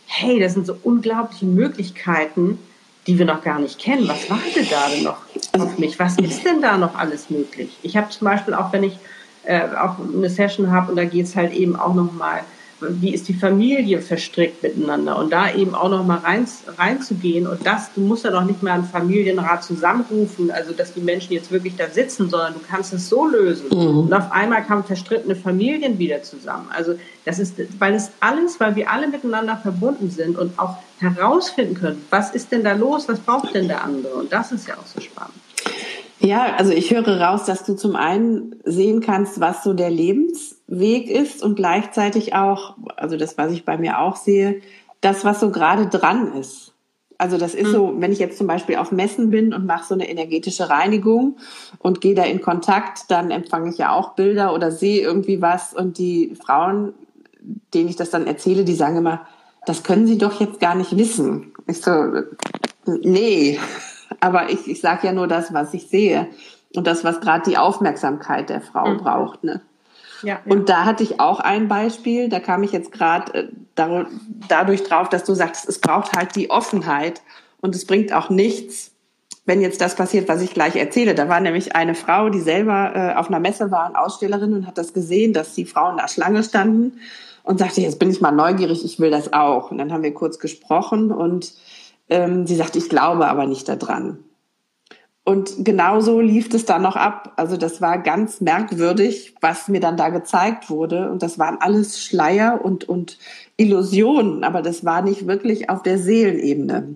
[0.05, 2.59] hey, das sind so unglaubliche Möglichkeiten,
[3.07, 4.07] die wir noch gar nicht kennen.
[4.07, 5.17] Was wartet da denn noch
[5.53, 5.99] auf mich?
[5.99, 7.77] Was ist denn da noch alles möglich?
[7.81, 8.97] Ich habe zum Beispiel auch, wenn ich
[9.43, 12.41] äh, auch eine Session habe und da geht es halt eben auch nochmal
[12.89, 17.65] wie ist die Familie verstrickt miteinander und da eben auch noch mal rein, reinzugehen und
[17.65, 21.51] das, du musst ja noch nicht mehr einen Familienrat zusammenrufen, also dass die Menschen jetzt
[21.51, 23.99] wirklich da sitzen, sondern du kannst es so lösen mhm.
[23.99, 26.67] und auf einmal kamen verstrittene Familien wieder zusammen.
[26.73, 31.75] Also das ist, weil es alles, weil wir alle miteinander verbunden sind und auch herausfinden
[31.75, 34.75] können, was ist denn da los, was braucht denn der andere und das ist ja
[34.75, 35.33] auch so spannend.
[36.19, 39.91] Ja, also ich höre raus, dass du zum einen sehen kannst, was so der
[40.73, 44.61] Lebensweg ist und gleichzeitig auch, also das, was ich bei mir auch sehe,
[45.01, 46.73] das, was so gerade dran ist.
[47.17, 48.01] Also das ist so, mhm.
[48.01, 51.37] wenn ich jetzt zum Beispiel auf Messen bin und mache so eine energetische Reinigung
[51.79, 55.73] und gehe da in Kontakt, dann empfange ich ja auch Bilder oder sehe irgendwie was
[55.73, 56.93] und die Frauen,
[57.73, 59.25] denen ich das dann erzähle, die sagen immer,
[59.65, 61.53] das können sie doch jetzt gar nicht wissen.
[61.67, 61.91] Ich so,
[62.85, 63.59] nee,
[64.19, 66.27] aber ich, ich sage ja nur das, was ich sehe
[66.75, 68.97] und das, was gerade die Aufmerksamkeit der Frau mhm.
[68.97, 69.43] braucht.
[69.43, 69.61] Ne?
[70.23, 70.51] Ja, ja.
[70.51, 74.05] Und da hatte ich auch ein Beispiel, da kam ich jetzt gerade äh,
[74.47, 77.21] dadurch drauf, dass du sagst, es braucht halt die Offenheit
[77.61, 78.91] und es bringt auch nichts,
[79.45, 81.15] wenn jetzt das passiert, was ich gleich erzähle.
[81.15, 84.67] Da war nämlich eine Frau, die selber äh, auf einer Messe war, eine Ausstellerin und
[84.67, 86.99] hat das gesehen, dass die Frauen da Schlange standen
[87.43, 89.71] und sagte, jetzt bin ich mal neugierig, ich will das auch.
[89.71, 91.53] Und dann haben wir kurz gesprochen und
[92.09, 94.19] ähm, sie sagte, ich glaube aber nicht daran.
[95.25, 97.33] Und genauso lief es dann noch ab.
[97.37, 101.09] Also das war ganz merkwürdig, was mir dann da gezeigt wurde.
[101.09, 103.17] Und das waren alles Schleier und, und
[103.55, 106.95] Illusionen, aber das war nicht wirklich auf der Seelenebene.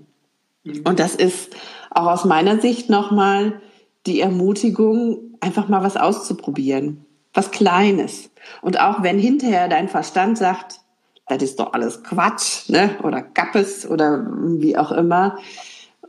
[0.64, 0.82] Mhm.
[0.84, 1.56] Und das ist
[1.90, 3.62] auch aus meiner Sicht nochmal
[4.06, 7.06] die Ermutigung, einfach mal was auszuprobieren.
[7.34, 8.30] Was Kleines.
[8.62, 10.82] Und auch wenn hinterher dein Verstand sagt,
[11.28, 12.98] das ist doch alles Quatsch, ne?
[13.04, 15.38] Oder Gappes oder wie auch immer.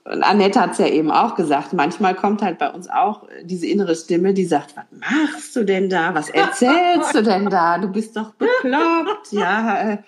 [0.05, 3.67] Und Annette hat es ja eben auch gesagt, manchmal kommt halt bei uns auch diese
[3.67, 6.15] innere Stimme, die sagt, was machst du denn da?
[6.15, 7.79] Was erzählst du denn da?
[7.79, 9.29] Du bist doch bekloppt.
[9.33, 9.99] Ja, äh,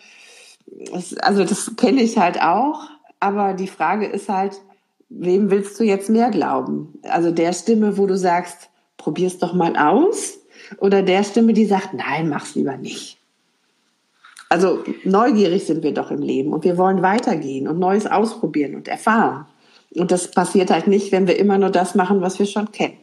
[1.21, 2.89] also das kenne ich halt auch.
[3.19, 4.61] Aber die Frage ist halt,
[5.11, 6.99] wem willst du jetzt mehr glauben?
[7.03, 10.39] Also der Stimme, wo du sagst, probier's doch mal aus?
[10.79, 13.19] Oder der Stimme, die sagt, nein, mach's lieber nicht?
[14.49, 18.89] Also neugierig sind wir doch im Leben und wir wollen weitergehen und Neues ausprobieren und
[18.89, 19.47] erfahren.
[19.95, 22.97] Und das passiert halt nicht, wenn wir immer nur das machen, was wir schon kennen.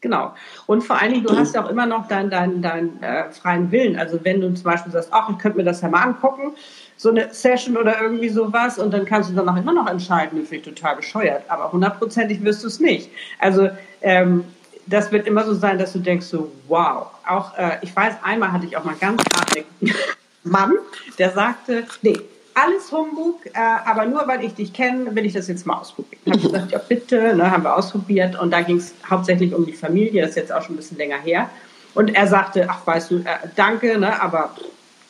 [0.00, 0.34] Genau.
[0.66, 3.70] Und vor allen Dingen, du hast ja auch immer noch deinen dein, dein, äh, freien
[3.70, 3.98] Willen.
[3.98, 6.52] Also wenn du zum Beispiel sagst, ach, ich könnte mir das ja mal angucken,
[6.96, 10.48] so eine Session oder irgendwie sowas, und dann kannst du danach immer noch entscheiden, das
[10.48, 11.42] finde ich total bescheuert.
[11.48, 13.10] Aber hundertprozentig wirst du es nicht.
[13.38, 13.68] Also
[14.00, 14.44] ähm,
[14.86, 17.08] das wird immer so sein, dass du denkst so, wow.
[17.28, 19.66] Auch, äh, ich weiß, einmal hatte ich auch mal ganz hartnäckig
[20.42, 20.72] Mann,
[21.18, 22.18] der sagte, nee,
[22.62, 26.20] alles Humbug, äh, aber nur weil ich dich kenne, will ich das jetzt mal ausprobieren.
[26.26, 29.66] Habe ich gesagt, ja bitte, ne, haben wir ausprobiert und da ging es hauptsächlich um
[29.66, 31.50] die Familie, das ist jetzt auch schon ein bisschen länger her.
[31.94, 34.54] Und er sagte, ach weißt du, äh, danke, ne, aber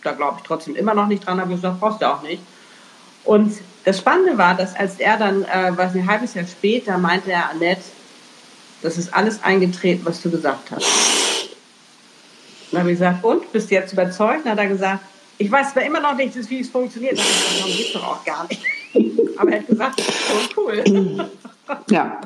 [0.03, 2.43] da glaube ich trotzdem immer noch nicht dran, habe ich gesagt, brauchst du auch nicht.
[3.25, 3.53] Und
[3.85, 7.51] das Spannende war, dass als er dann, äh, was ein halbes Jahr später, meinte er,
[7.51, 7.83] Annette,
[8.83, 10.87] das ist alles eingetreten, was du gesagt hast.
[12.71, 14.45] Dann habe ich gesagt, und, bist du jetzt überzeugt?
[14.45, 15.01] Dann hat er gesagt,
[15.41, 18.25] ich weiß zwar immer noch nicht, wie es funktioniert, aber darum geht es doch auch
[18.25, 18.63] gar nicht.
[19.39, 20.85] aber er hat gesagt, so cool.
[21.91, 22.21] ja.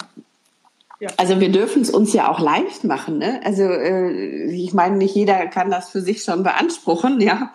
[1.01, 1.11] Ja.
[1.17, 3.19] Also wir dürfen es uns ja auch leicht machen.
[3.19, 3.41] Ne?
[3.45, 7.53] Also äh, ich meine, nicht jeder kann das für sich schon beanspruchen, ja,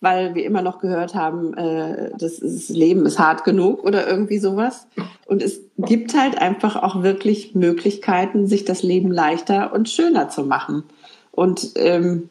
[0.00, 4.06] weil wir immer noch gehört haben, äh, das, ist, das Leben ist hart genug oder
[4.06, 4.86] irgendwie sowas.
[5.26, 10.44] Und es gibt halt einfach auch wirklich Möglichkeiten, sich das Leben leichter und schöner zu
[10.44, 10.84] machen.
[11.32, 12.30] Und ähm,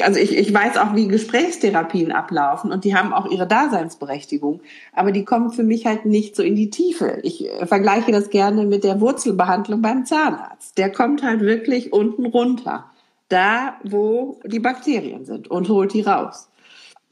[0.00, 4.60] also ich, ich weiß auch, wie Gesprächstherapien ablaufen und die haben auch ihre Daseinsberechtigung,
[4.92, 7.18] aber die kommen für mich halt nicht so in die Tiefe.
[7.22, 10.78] Ich äh, vergleiche das gerne mit der Wurzelbehandlung beim Zahnarzt.
[10.78, 12.86] Der kommt halt wirklich unten runter,
[13.28, 16.48] da wo die Bakterien sind und holt die raus.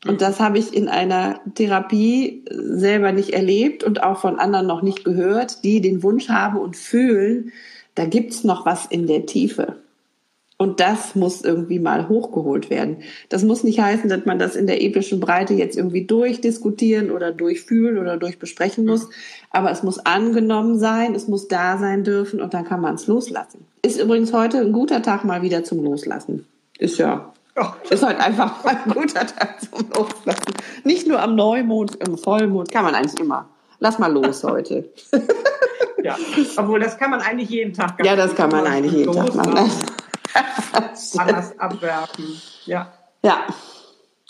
[0.07, 4.83] Und das habe ich in einer Therapie selber nicht erlebt und auch von anderen noch
[4.83, 7.53] nicht gehört, die den Wunsch haben und fühlen,
[7.95, 9.77] da gibt's noch was in der Tiefe.
[10.57, 12.99] Und das muss irgendwie mal hochgeholt werden.
[13.29, 17.33] Das muss nicht heißen, dass man das in der epischen Breite jetzt irgendwie durchdiskutieren oder
[17.33, 19.09] durchfühlen oder durchbesprechen muss.
[19.51, 23.09] Aber es muss angenommen sein, es muss da sein dürfen und dann kann man es
[23.09, 23.67] loslassen.
[23.83, 26.47] Ist übrigens heute ein guter Tag mal wieder zum Loslassen.
[26.79, 27.33] Ist ja.
[27.91, 30.55] Ist heute einfach mal ein guter Tag zum Loslassen.
[30.85, 33.49] Nicht nur am Neumond, im Vollmond, kann man eigentlich immer.
[33.81, 34.89] Lass mal los heute.
[36.03, 36.17] ja,
[36.57, 38.05] obwohl das kann man eigentlich jeden Tag.
[38.05, 39.71] Ja, das kann man eigentlich jeden Tag machen.
[41.19, 42.41] Anders abwerfen.
[42.67, 42.93] Ja.
[43.23, 43.47] Ja.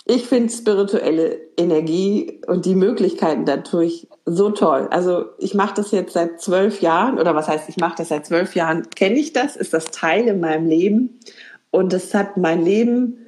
[0.06, 4.88] Ich finde spirituelle Energie und die Möglichkeiten dadurch so toll.
[4.90, 8.26] Also ich mache das jetzt seit zwölf Jahren, oder was heißt, ich mache das seit
[8.26, 11.20] zwölf Jahren, kenne ich das, ist das Teil in meinem Leben.
[11.70, 13.23] Und es hat mein Leben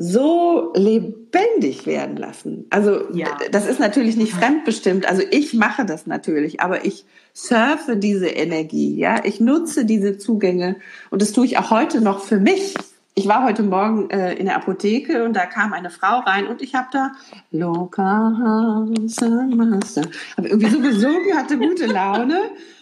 [0.00, 2.66] so lebendig werden lassen.
[2.70, 3.36] Also ja.
[3.50, 5.08] das ist natürlich nicht fremdbestimmt.
[5.08, 10.76] Also ich mache das natürlich, aber ich surfe diese Energie, ja, ich nutze diese Zugänge
[11.10, 12.74] und das tue ich auch heute noch für mich.
[13.16, 16.62] Ich war heute Morgen äh, in der Apotheke und da kam eine Frau rein und
[16.62, 17.10] ich habe da
[17.50, 20.02] Loka Master,
[20.36, 22.38] habe irgendwie so gesungen, hatte gute Laune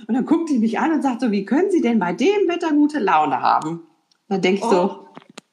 [0.07, 2.47] und dann guckt die mich an und sagt so, wie können Sie denn bei dem
[2.47, 3.85] Wetter gute Laune haben?
[4.29, 4.71] Dann denke ich oh.
[4.71, 5.06] so,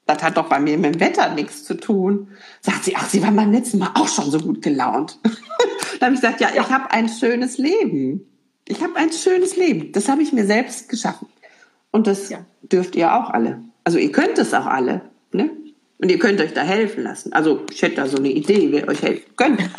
[0.06, 2.28] das hat doch bei mir mit dem Wetter nichts zu tun.
[2.60, 5.18] Sagt sie, ach, Sie waren beim letzten Mal auch schon so gut gelaunt.
[6.00, 8.26] dann habe ich gesagt, ja, ich habe ein schönes Leben.
[8.66, 9.92] Ich habe ein schönes Leben.
[9.92, 11.28] Das habe ich mir selbst geschaffen.
[11.90, 12.44] Und das ja.
[12.62, 13.62] dürft ihr auch alle.
[13.84, 15.02] Also ihr könnt es auch alle.
[15.32, 15.50] Ne?
[15.98, 17.32] Und ihr könnt euch da helfen lassen.
[17.32, 19.70] Also ich hätte da so eine Idee, wer euch helfen könnte.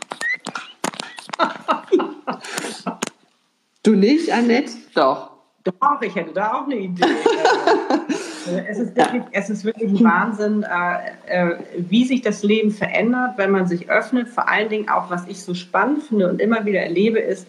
[3.83, 4.71] du nicht, Annette?
[4.95, 5.34] Doch.
[5.65, 7.03] Doch, ich hätte da auch eine Idee.
[8.45, 12.69] Also, es, ist wirklich, es ist wirklich ein Wahnsinn, äh, äh, wie sich das Leben
[12.69, 14.29] verändert, wenn man sich öffnet.
[14.29, 17.47] Vor allen Dingen auch, was ich so spannend finde und immer wieder erlebe, ist,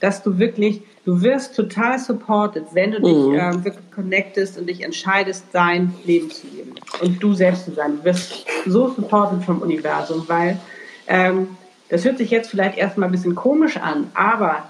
[0.00, 3.34] dass du wirklich, du wirst total supported, wenn du dich mhm.
[3.34, 7.98] äh, wirklich connectest und dich entscheidest, dein Leben zu leben und du selbst zu sein.
[7.98, 10.58] Du wirst so supported vom Universum, weil
[11.06, 11.48] ähm,
[11.90, 14.64] das hört sich jetzt vielleicht erstmal ein bisschen komisch an, aber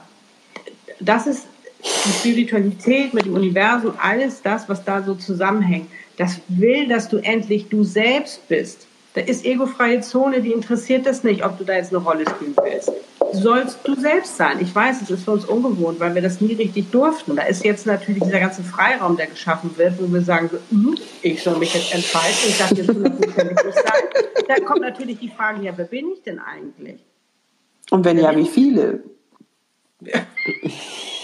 [0.99, 1.47] das ist
[1.83, 7.19] die Spiritualität mit dem Universum, alles das, was da so zusammenhängt, das will, dass du
[7.19, 8.87] endlich du selbst bist.
[9.15, 12.55] Da ist egofreie Zone, die interessiert das nicht, ob du da jetzt eine Rolle spielen
[12.63, 12.93] willst.
[13.33, 14.59] sollst du selbst sein.
[14.61, 17.37] Ich weiß, es ist für uns ungewohnt, weil wir das nie richtig durften.
[17.37, 21.43] Da ist jetzt natürlich dieser ganze Freiraum, der geschaffen wird, wo wir sagen, hm, ich
[21.43, 24.45] soll mich jetzt entfalten, ich darf jetzt hundertprozentig nicht sein.
[24.47, 27.05] Da kommt natürlich die Frage, ja, wer bin ich denn eigentlich?
[27.91, 29.03] Und wenn ja, wie viele?
[30.01, 30.21] Ja.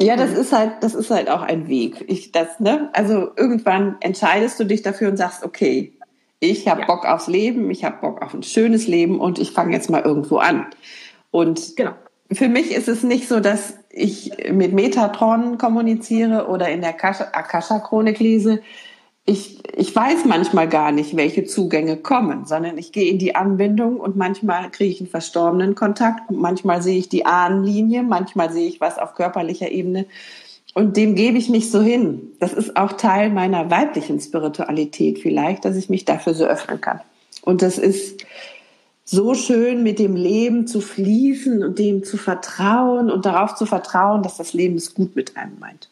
[0.00, 2.04] Ja, das ist halt, das ist halt auch ein Weg.
[2.06, 2.88] Ich, das, ne?
[2.92, 5.92] Also irgendwann entscheidest du dich dafür und sagst, okay,
[6.40, 6.86] ich habe ja.
[6.86, 10.02] Bock aufs Leben, ich habe Bock auf ein schönes Leben und ich fange jetzt mal
[10.02, 10.66] irgendwo an.
[11.32, 11.94] Und genau.
[12.30, 18.20] für mich ist es nicht so, dass ich mit Metatron kommuniziere oder in der Akasha-Chronik
[18.20, 18.60] lese
[19.28, 24.00] ich, ich weiß manchmal gar nicht, welche Zugänge kommen, sondern ich gehe in die Anbindung
[24.00, 28.80] und manchmal kriege ich einen verstorbenen Kontakt, manchmal sehe ich die Ahnenlinie, manchmal sehe ich
[28.80, 30.06] was auf körperlicher Ebene
[30.72, 32.32] und dem gebe ich mich so hin.
[32.40, 37.00] Das ist auch Teil meiner weiblichen Spiritualität vielleicht, dass ich mich dafür so öffnen kann.
[37.42, 38.24] Und das ist
[39.04, 44.22] so schön, mit dem Leben zu fließen und dem zu vertrauen und darauf zu vertrauen,
[44.22, 45.90] dass das Leben es gut mit einem meint.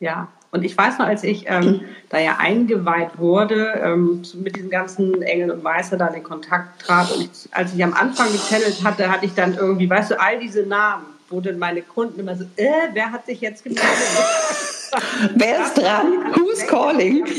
[0.00, 4.70] Ja, und ich weiß noch, als ich ähm, da ja eingeweiht wurde, ähm, mit diesen
[4.70, 8.82] ganzen Engeln und Meister da in Kontakt trat und ich, als ich am Anfang gechannelt
[8.84, 12.36] hatte, hatte ich dann irgendwie, weißt du, all diese Namen, wo dann meine Kunden immer
[12.36, 13.84] so, äh, wer hat sich jetzt gemeldet?
[15.34, 16.34] wer ist dran?
[16.36, 17.26] Who's calling?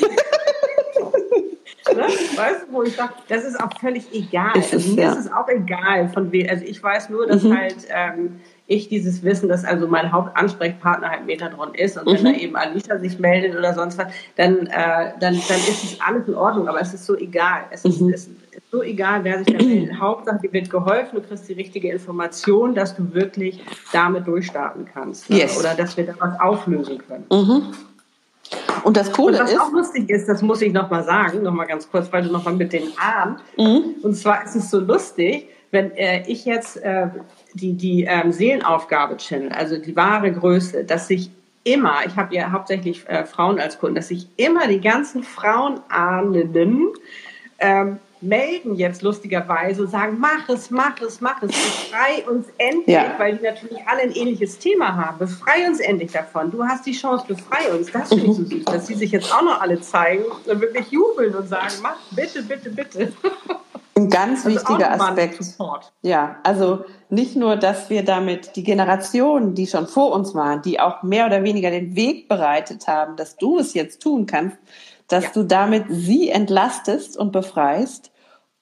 [1.95, 2.03] Ne?
[2.03, 4.57] Weißt du, wo ich sage, das ist auch völlig egal.
[4.57, 5.11] Ist es, also, mir ja.
[5.13, 6.49] ist es auch egal, von wem.
[6.49, 7.57] Also ich weiß nur, dass mhm.
[7.57, 12.11] halt ähm, ich dieses Wissen, dass also mein Hauptansprechpartner halt Metatron ist und mhm.
[12.11, 15.97] wenn da eben Alicia sich meldet oder sonst was, dann, äh, dann, dann ist es
[16.05, 17.61] alles in Ordnung, aber es ist so egal.
[17.71, 18.13] Es ist, mhm.
[18.13, 18.31] es ist
[18.71, 19.97] so egal, wer sich da meldet.
[19.99, 23.61] Hauptsache, dir wird geholfen, du kriegst die richtige Information, dass du wirklich
[23.93, 25.29] damit durchstarten kannst.
[25.29, 25.37] Ne?
[25.37, 25.57] Yes.
[25.57, 27.25] Oder dass wir da was auflösen können.
[27.31, 27.73] Mhm.
[28.83, 29.59] Und das Coole und was ist.
[29.59, 32.73] auch lustig ist, das muss ich nochmal sagen, nochmal ganz kurz, weil du nochmal mit
[32.73, 33.37] den Armen.
[33.57, 33.95] Mhm.
[34.03, 37.07] Und zwar ist es so lustig, wenn äh, ich jetzt äh,
[37.53, 41.31] die, die ähm, Seelenaufgabe channel, also die wahre Größe, dass sich
[41.63, 46.89] immer, ich habe ja hauptsächlich äh, Frauen als Kunden, dass sich immer die ganzen Frauenahnenden
[47.59, 52.95] ähm, melden jetzt lustigerweise und sagen, mach es, mach es, mach es, befrei uns endlich,
[52.95, 53.13] ja.
[53.17, 55.19] weil die natürlich alle ein ähnliches Thema haben.
[55.19, 56.49] Befrei uns endlich davon.
[56.49, 57.91] Du hast die Chance, befrei uns.
[57.91, 60.89] Das finde ich so süß, dass sie sich jetzt auch noch alle zeigen und wirklich
[60.89, 63.13] jubeln und sagen, mach bitte, bitte, bitte.
[63.97, 65.39] Ein ganz also wichtiger Aspekt.
[66.03, 70.79] Ja, also nicht nur, dass wir damit die Generationen, die schon vor uns waren, die
[70.79, 74.57] auch mehr oder weniger den Weg bereitet haben, dass du es jetzt tun kannst,
[75.07, 75.29] dass ja.
[75.33, 78.11] du damit sie entlastest und befreist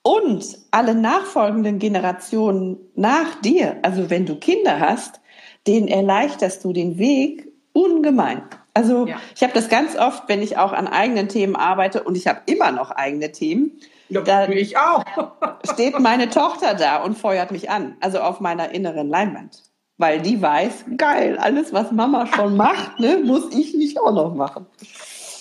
[0.03, 5.19] und alle nachfolgenden Generationen nach dir, also wenn du Kinder hast,
[5.67, 8.43] denen erleichterst du den Weg ungemein.
[8.73, 9.17] Also ja.
[9.35, 12.41] ich habe das ganz oft, wenn ich auch an eigenen Themen arbeite und ich habe
[12.45, 13.79] immer noch eigene Themen.
[14.09, 15.03] Ja, da ich auch.
[15.73, 19.63] steht meine Tochter da und feuert mich an, also auf meiner inneren Leinwand.
[19.97, 24.35] Weil die weiß, geil, alles, was Mama schon macht, ne, muss ich nicht auch noch
[24.35, 24.65] machen.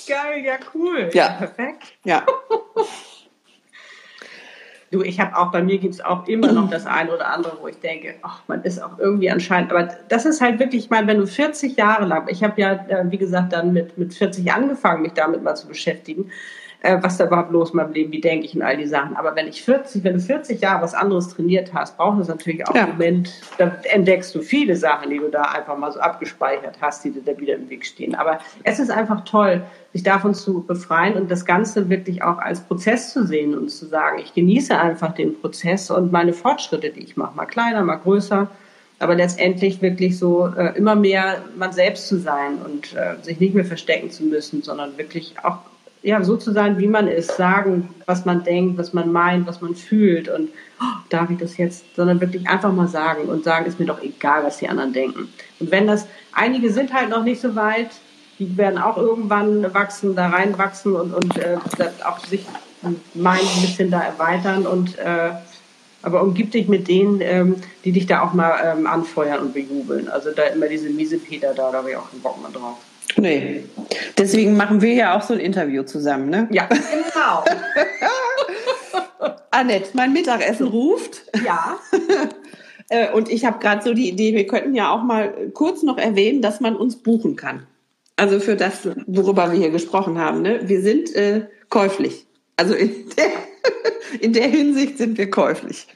[0.07, 1.11] Geil, ja, cool.
[1.13, 1.83] Ja, ja perfekt.
[2.05, 2.25] Ja.
[4.95, 7.59] Du, ich habe auch, bei mir gibt es auch immer noch das eine oder andere,
[7.61, 10.91] wo ich denke, ach, man ist auch irgendwie anscheinend, aber das ist halt wirklich, ich
[10.91, 14.15] meine, wenn du 40 Jahre lang, ich habe ja, äh, wie gesagt, dann mit, mit
[14.15, 16.31] 40 angefangen, mich damit mal zu beschäftigen,
[16.85, 19.17] äh, was da überhaupt los in meinem Leben, wie denke ich und all die Sachen.
[19.17, 22.69] Aber wenn ich 40, wenn du 40 Jahre was anderes trainiert hast, braucht es natürlich
[22.69, 22.83] auch ja.
[22.83, 27.03] einen Moment, da entdeckst du viele Sachen, die du da einfach mal so abgespeichert hast,
[27.05, 28.15] die dir da wieder im Weg stehen.
[28.15, 29.63] Aber es ist einfach toll,
[29.95, 33.87] sich davon zu befreien und das Ganze wirklich auch als Prozess zu sehen und zu
[33.87, 37.97] sagen, ich genieße einfach den Prozess und meine Fortschritte, die ich mache, mal kleiner, mal
[37.97, 38.49] größer
[39.01, 43.53] aber letztendlich wirklich so äh, immer mehr man selbst zu sein und äh, sich nicht
[43.53, 45.59] mehr verstecken zu müssen, sondern wirklich auch
[46.05, 49.63] ja, so zu sein, wie man ist, sagen, was man denkt, was man meint, was
[49.63, 53.65] man fühlt und oh, darf ich das jetzt, sondern wirklich einfach mal sagen und sagen,
[53.65, 55.29] ist mir doch egal, was die anderen denken.
[55.61, 57.89] Und wenn das, einige sind halt noch nicht so weit,
[58.39, 61.57] die werden auch irgendwann wachsen, da reinwachsen und, und äh,
[62.05, 62.45] auch sich
[63.15, 65.31] meinen ein bisschen da erweitern und äh,
[66.03, 70.11] aber umgib dich mit denen, ähm, die dich da auch mal ähm, anfeuern und bejubeln.
[70.11, 72.77] Also da immer diese miese Peter da, da habe ich auch keinen Bock mehr drauf.
[73.17, 73.65] Nee.
[74.19, 76.49] Deswegen machen wir ja auch so ein Interview zusammen, ne?
[76.51, 77.45] Ja, genau.
[79.51, 81.23] Annette, mein Mittagessen ruft.
[81.45, 81.79] Ja.
[82.91, 85.97] Äh, und ich habe gerade so die Idee, wir könnten ja auch mal kurz noch
[85.97, 87.67] erwähnen, dass man uns buchen kann.
[88.17, 90.43] Also für das, worüber wir hier gesprochen haben.
[90.43, 90.61] Ne?
[90.69, 92.27] Wir sind äh, käuflich.
[92.57, 93.31] Also in der,
[94.21, 95.87] in der Hinsicht sind wir käuflich.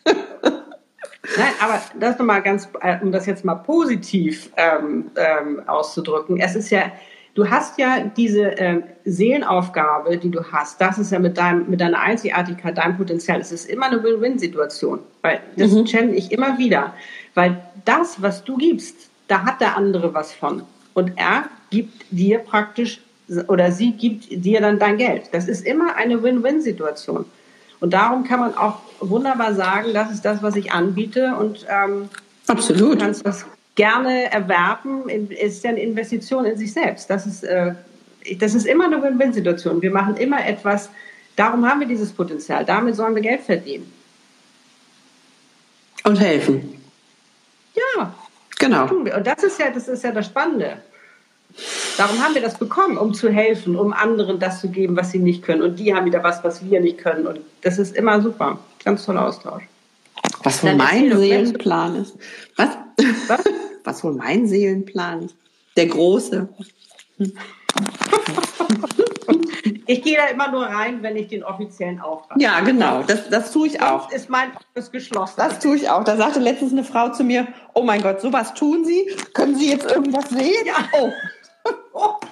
[1.36, 6.40] Nein, aber das nochmal ganz, äh, um das jetzt mal positiv ähm, ähm, auszudrücken.
[6.40, 6.90] Es ist ja,
[7.34, 11.80] du hast ja diese äh, Seelenaufgabe, die du hast, das ist ja mit, deinem, mit
[11.80, 15.00] deiner Einzigartigkeit, deinem Potenzial, es ist immer eine Win-Win-Situation.
[15.22, 15.84] Weil das mhm.
[15.84, 16.94] channel ich immer wieder.
[17.34, 20.62] Weil das, was du gibst, da hat der andere was von.
[20.94, 23.00] Und er gibt dir praktisch
[23.46, 25.28] oder sie gibt dir dann dein Geld.
[25.32, 27.26] Das ist immer eine Win-Win-Situation.
[27.80, 32.08] Und darum kann man auch wunderbar sagen, das ist das, was ich anbiete und ähm,
[32.46, 32.94] Absolut.
[32.94, 35.08] du kannst das gerne erwerben.
[35.30, 37.08] Ist ja eine Investition in sich selbst.
[37.08, 37.74] Das ist, äh,
[38.38, 39.80] das ist immer eine Win-Win-Situation.
[39.80, 40.90] Wir machen immer etwas.
[41.36, 42.64] Darum haben wir dieses Potenzial.
[42.64, 43.92] Damit sollen wir Geld verdienen.
[46.04, 46.80] Und helfen.
[47.74, 48.12] Ja.
[48.58, 48.86] Genau.
[48.86, 50.78] Das und das ist ja, das ist ja das Spannende.
[51.96, 55.18] Darum haben wir das bekommen, um zu helfen, um anderen das zu geben, was sie
[55.18, 55.62] nicht können.
[55.62, 57.26] Und die haben wieder was, was wir nicht können.
[57.26, 58.58] Und das ist immer super.
[58.84, 59.64] Ganz toller Austausch.
[60.44, 62.16] Was wohl mein Seelenplan ist.
[62.56, 62.70] Was?
[63.26, 63.44] Was?
[63.84, 65.34] Was wohl mein Seelenplan ist.
[65.76, 66.48] Der große.
[69.86, 73.02] Ich gehe da immer nur rein, wenn ich den offiziellen Auftrag Ja, genau.
[73.04, 74.04] Das, das tue ich auch.
[74.10, 75.34] Das ist mein Office geschlossen.
[75.38, 76.04] Das tue ich auch.
[76.04, 79.10] Da sagte letztens eine Frau zu mir, oh mein Gott, sowas tun Sie?
[79.32, 80.66] Können Sie jetzt irgendwas sehen?
[80.66, 80.74] Ja.
[80.92, 81.10] Oh.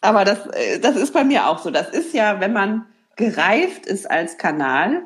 [0.00, 1.70] Aber das, äh, das ist bei mir auch so.
[1.70, 2.86] Das ist ja, wenn man
[3.16, 5.02] gereift ist als Kanal,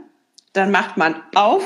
[0.53, 1.65] dann macht man auf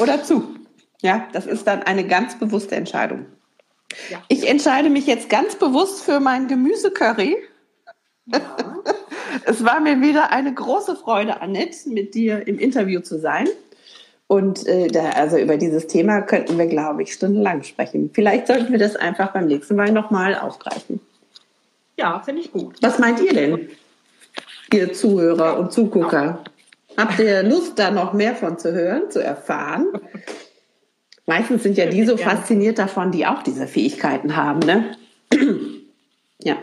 [0.00, 0.56] oder zu.
[1.02, 3.26] Ja, das ist dann eine ganz bewusste Entscheidung.
[4.10, 4.22] Ja.
[4.28, 7.36] Ich entscheide mich jetzt ganz bewusst für mein Gemüsecurry.
[8.26, 8.40] Ja.
[9.44, 13.48] es war mir wieder eine große Freude, Annette, mit dir im Interview zu sein.
[14.26, 18.10] Und äh, da, also über dieses Thema könnten wir, glaube ich, stundenlang sprechen.
[18.12, 21.00] Vielleicht sollten wir das einfach beim nächsten Mal nochmal aufgreifen.
[21.96, 22.76] Ja, finde ich gut.
[22.80, 23.68] Was meint ihr denn,
[24.72, 26.42] ihr Zuhörer und Zugucker?
[26.96, 29.86] Habt ihr Lust, da noch mehr von zu hören, zu erfahren?
[31.26, 34.96] Meistens sind ja die so fasziniert davon, die auch diese Fähigkeiten haben, ne?
[36.42, 36.56] ja.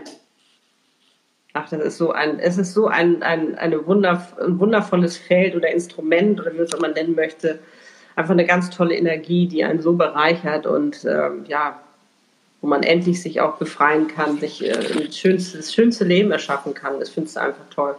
[1.53, 5.55] Ach, das ist so ein, es ist so ein, ein, eine Wunder, ein wundervolles Feld
[5.55, 7.59] oder Instrument oder wie man es immer nennen möchte.
[8.15, 11.79] Einfach eine ganz tolle Energie, die einen so bereichert und ähm, ja,
[12.61, 16.73] wo man endlich sich auch befreien kann, sich äh, das, schönste, das schönste Leben erschaffen
[16.73, 16.99] kann.
[16.99, 17.95] Das findest du einfach toll.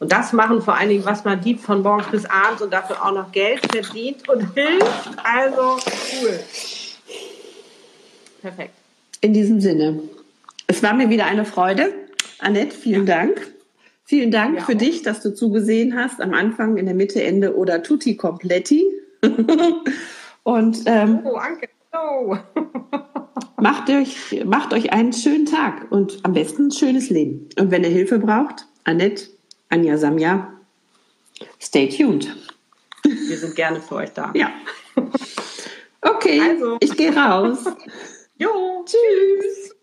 [0.00, 3.04] Und das machen vor allen Dingen, was man gibt von morgens bis abends und dafür
[3.04, 5.10] auch noch Geld verdient und hilft.
[5.24, 5.78] Also
[6.22, 6.38] cool.
[8.42, 8.74] Perfekt.
[9.20, 10.00] In diesem Sinne.
[10.66, 11.92] Es war mir wieder eine Freude.
[12.38, 13.16] Annette, vielen ja.
[13.16, 13.54] Dank.
[14.04, 17.54] Vielen Dank ja, für dich, dass du zugesehen hast, am Anfang, in der Mitte, Ende
[17.54, 18.84] oder tutti completi.
[20.44, 21.68] und ähm, oh, danke.
[21.92, 22.36] Oh.
[23.60, 27.48] macht, euch, macht euch einen schönen Tag und am besten ein schönes Leben.
[27.58, 29.24] Und wenn ihr Hilfe braucht, Annette,
[29.68, 30.52] Anja Samja,
[31.60, 32.34] stay tuned.
[33.04, 34.32] Wir sind gerne für euch da.
[34.34, 34.50] Ja.
[36.00, 36.78] Okay, also.
[36.80, 37.64] ich gehe raus.
[38.40, 39.74] Jo, tschüss.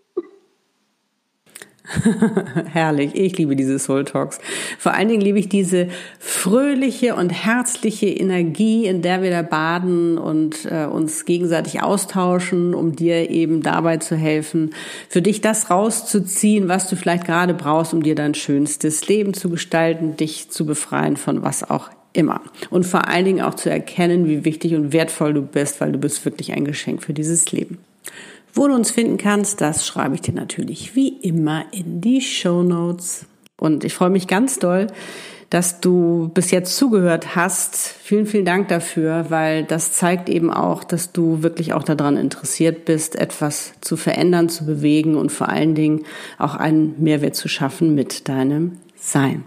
[2.65, 4.39] Herrlich, ich liebe diese Soul Talks.
[4.77, 5.87] Vor allen Dingen liebe ich diese
[6.19, 12.95] fröhliche und herzliche Energie, in der wir da baden und äh, uns gegenseitig austauschen, um
[12.95, 14.73] dir eben dabei zu helfen,
[15.09, 19.49] für dich das rauszuziehen, was du vielleicht gerade brauchst, um dir dein schönstes Leben zu
[19.49, 22.41] gestalten, dich zu befreien von was auch immer.
[22.69, 25.97] Und vor allen Dingen auch zu erkennen, wie wichtig und wertvoll du bist, weil du
[25.97, 27.77] bist wirklich ein Geschenk für dieses Leben.
[28.57, 32.63] Wo du uns finden kannst, das schreibe ich dir natürlich wie immer in die Show
[32.63, 33.25] Notes.
[33.57, 34.87] Und ich freue mich ganz doll,
[35.49, 37.75] dass du bis jetzt zugehört hast.
[37.75, 42.85] Vielen, vielen Dank dafür, weil das zeigt eben auch, dass du wirklich auch daran interessiert
[42.85, 46.05] bist, etwas zu verändern, zu bewegen und vor allen Dingen
[46.37, 49.43] auch einen Mehrwert zu schaffen mit deinem Sein.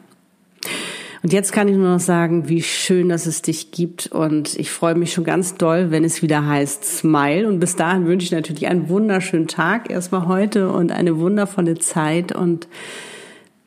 [1.28, 4.06] Und jetzt kann ich nur noch sagen, wie schön, dass es dich gibt.
[4.06, 7.46] Und ich freue mich schon ganz doll, wenn es wieder heißt Smile.
[7.46, 12.34] Und bis dahin wünsche ich natürlich einen wunderschönen Tag erstmal heute und eine wundervolle Zeit.
[12.34, 12.66] Und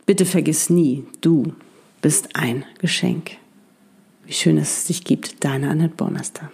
[0.08, 1.54] bitte vergiss nie, du
[2.02, 3.34] bist ein Geschenk.
[4.26, 5.44] Wie schön, dass es dich gibt.
[5.44, 6.52] Deine Annette Bormester.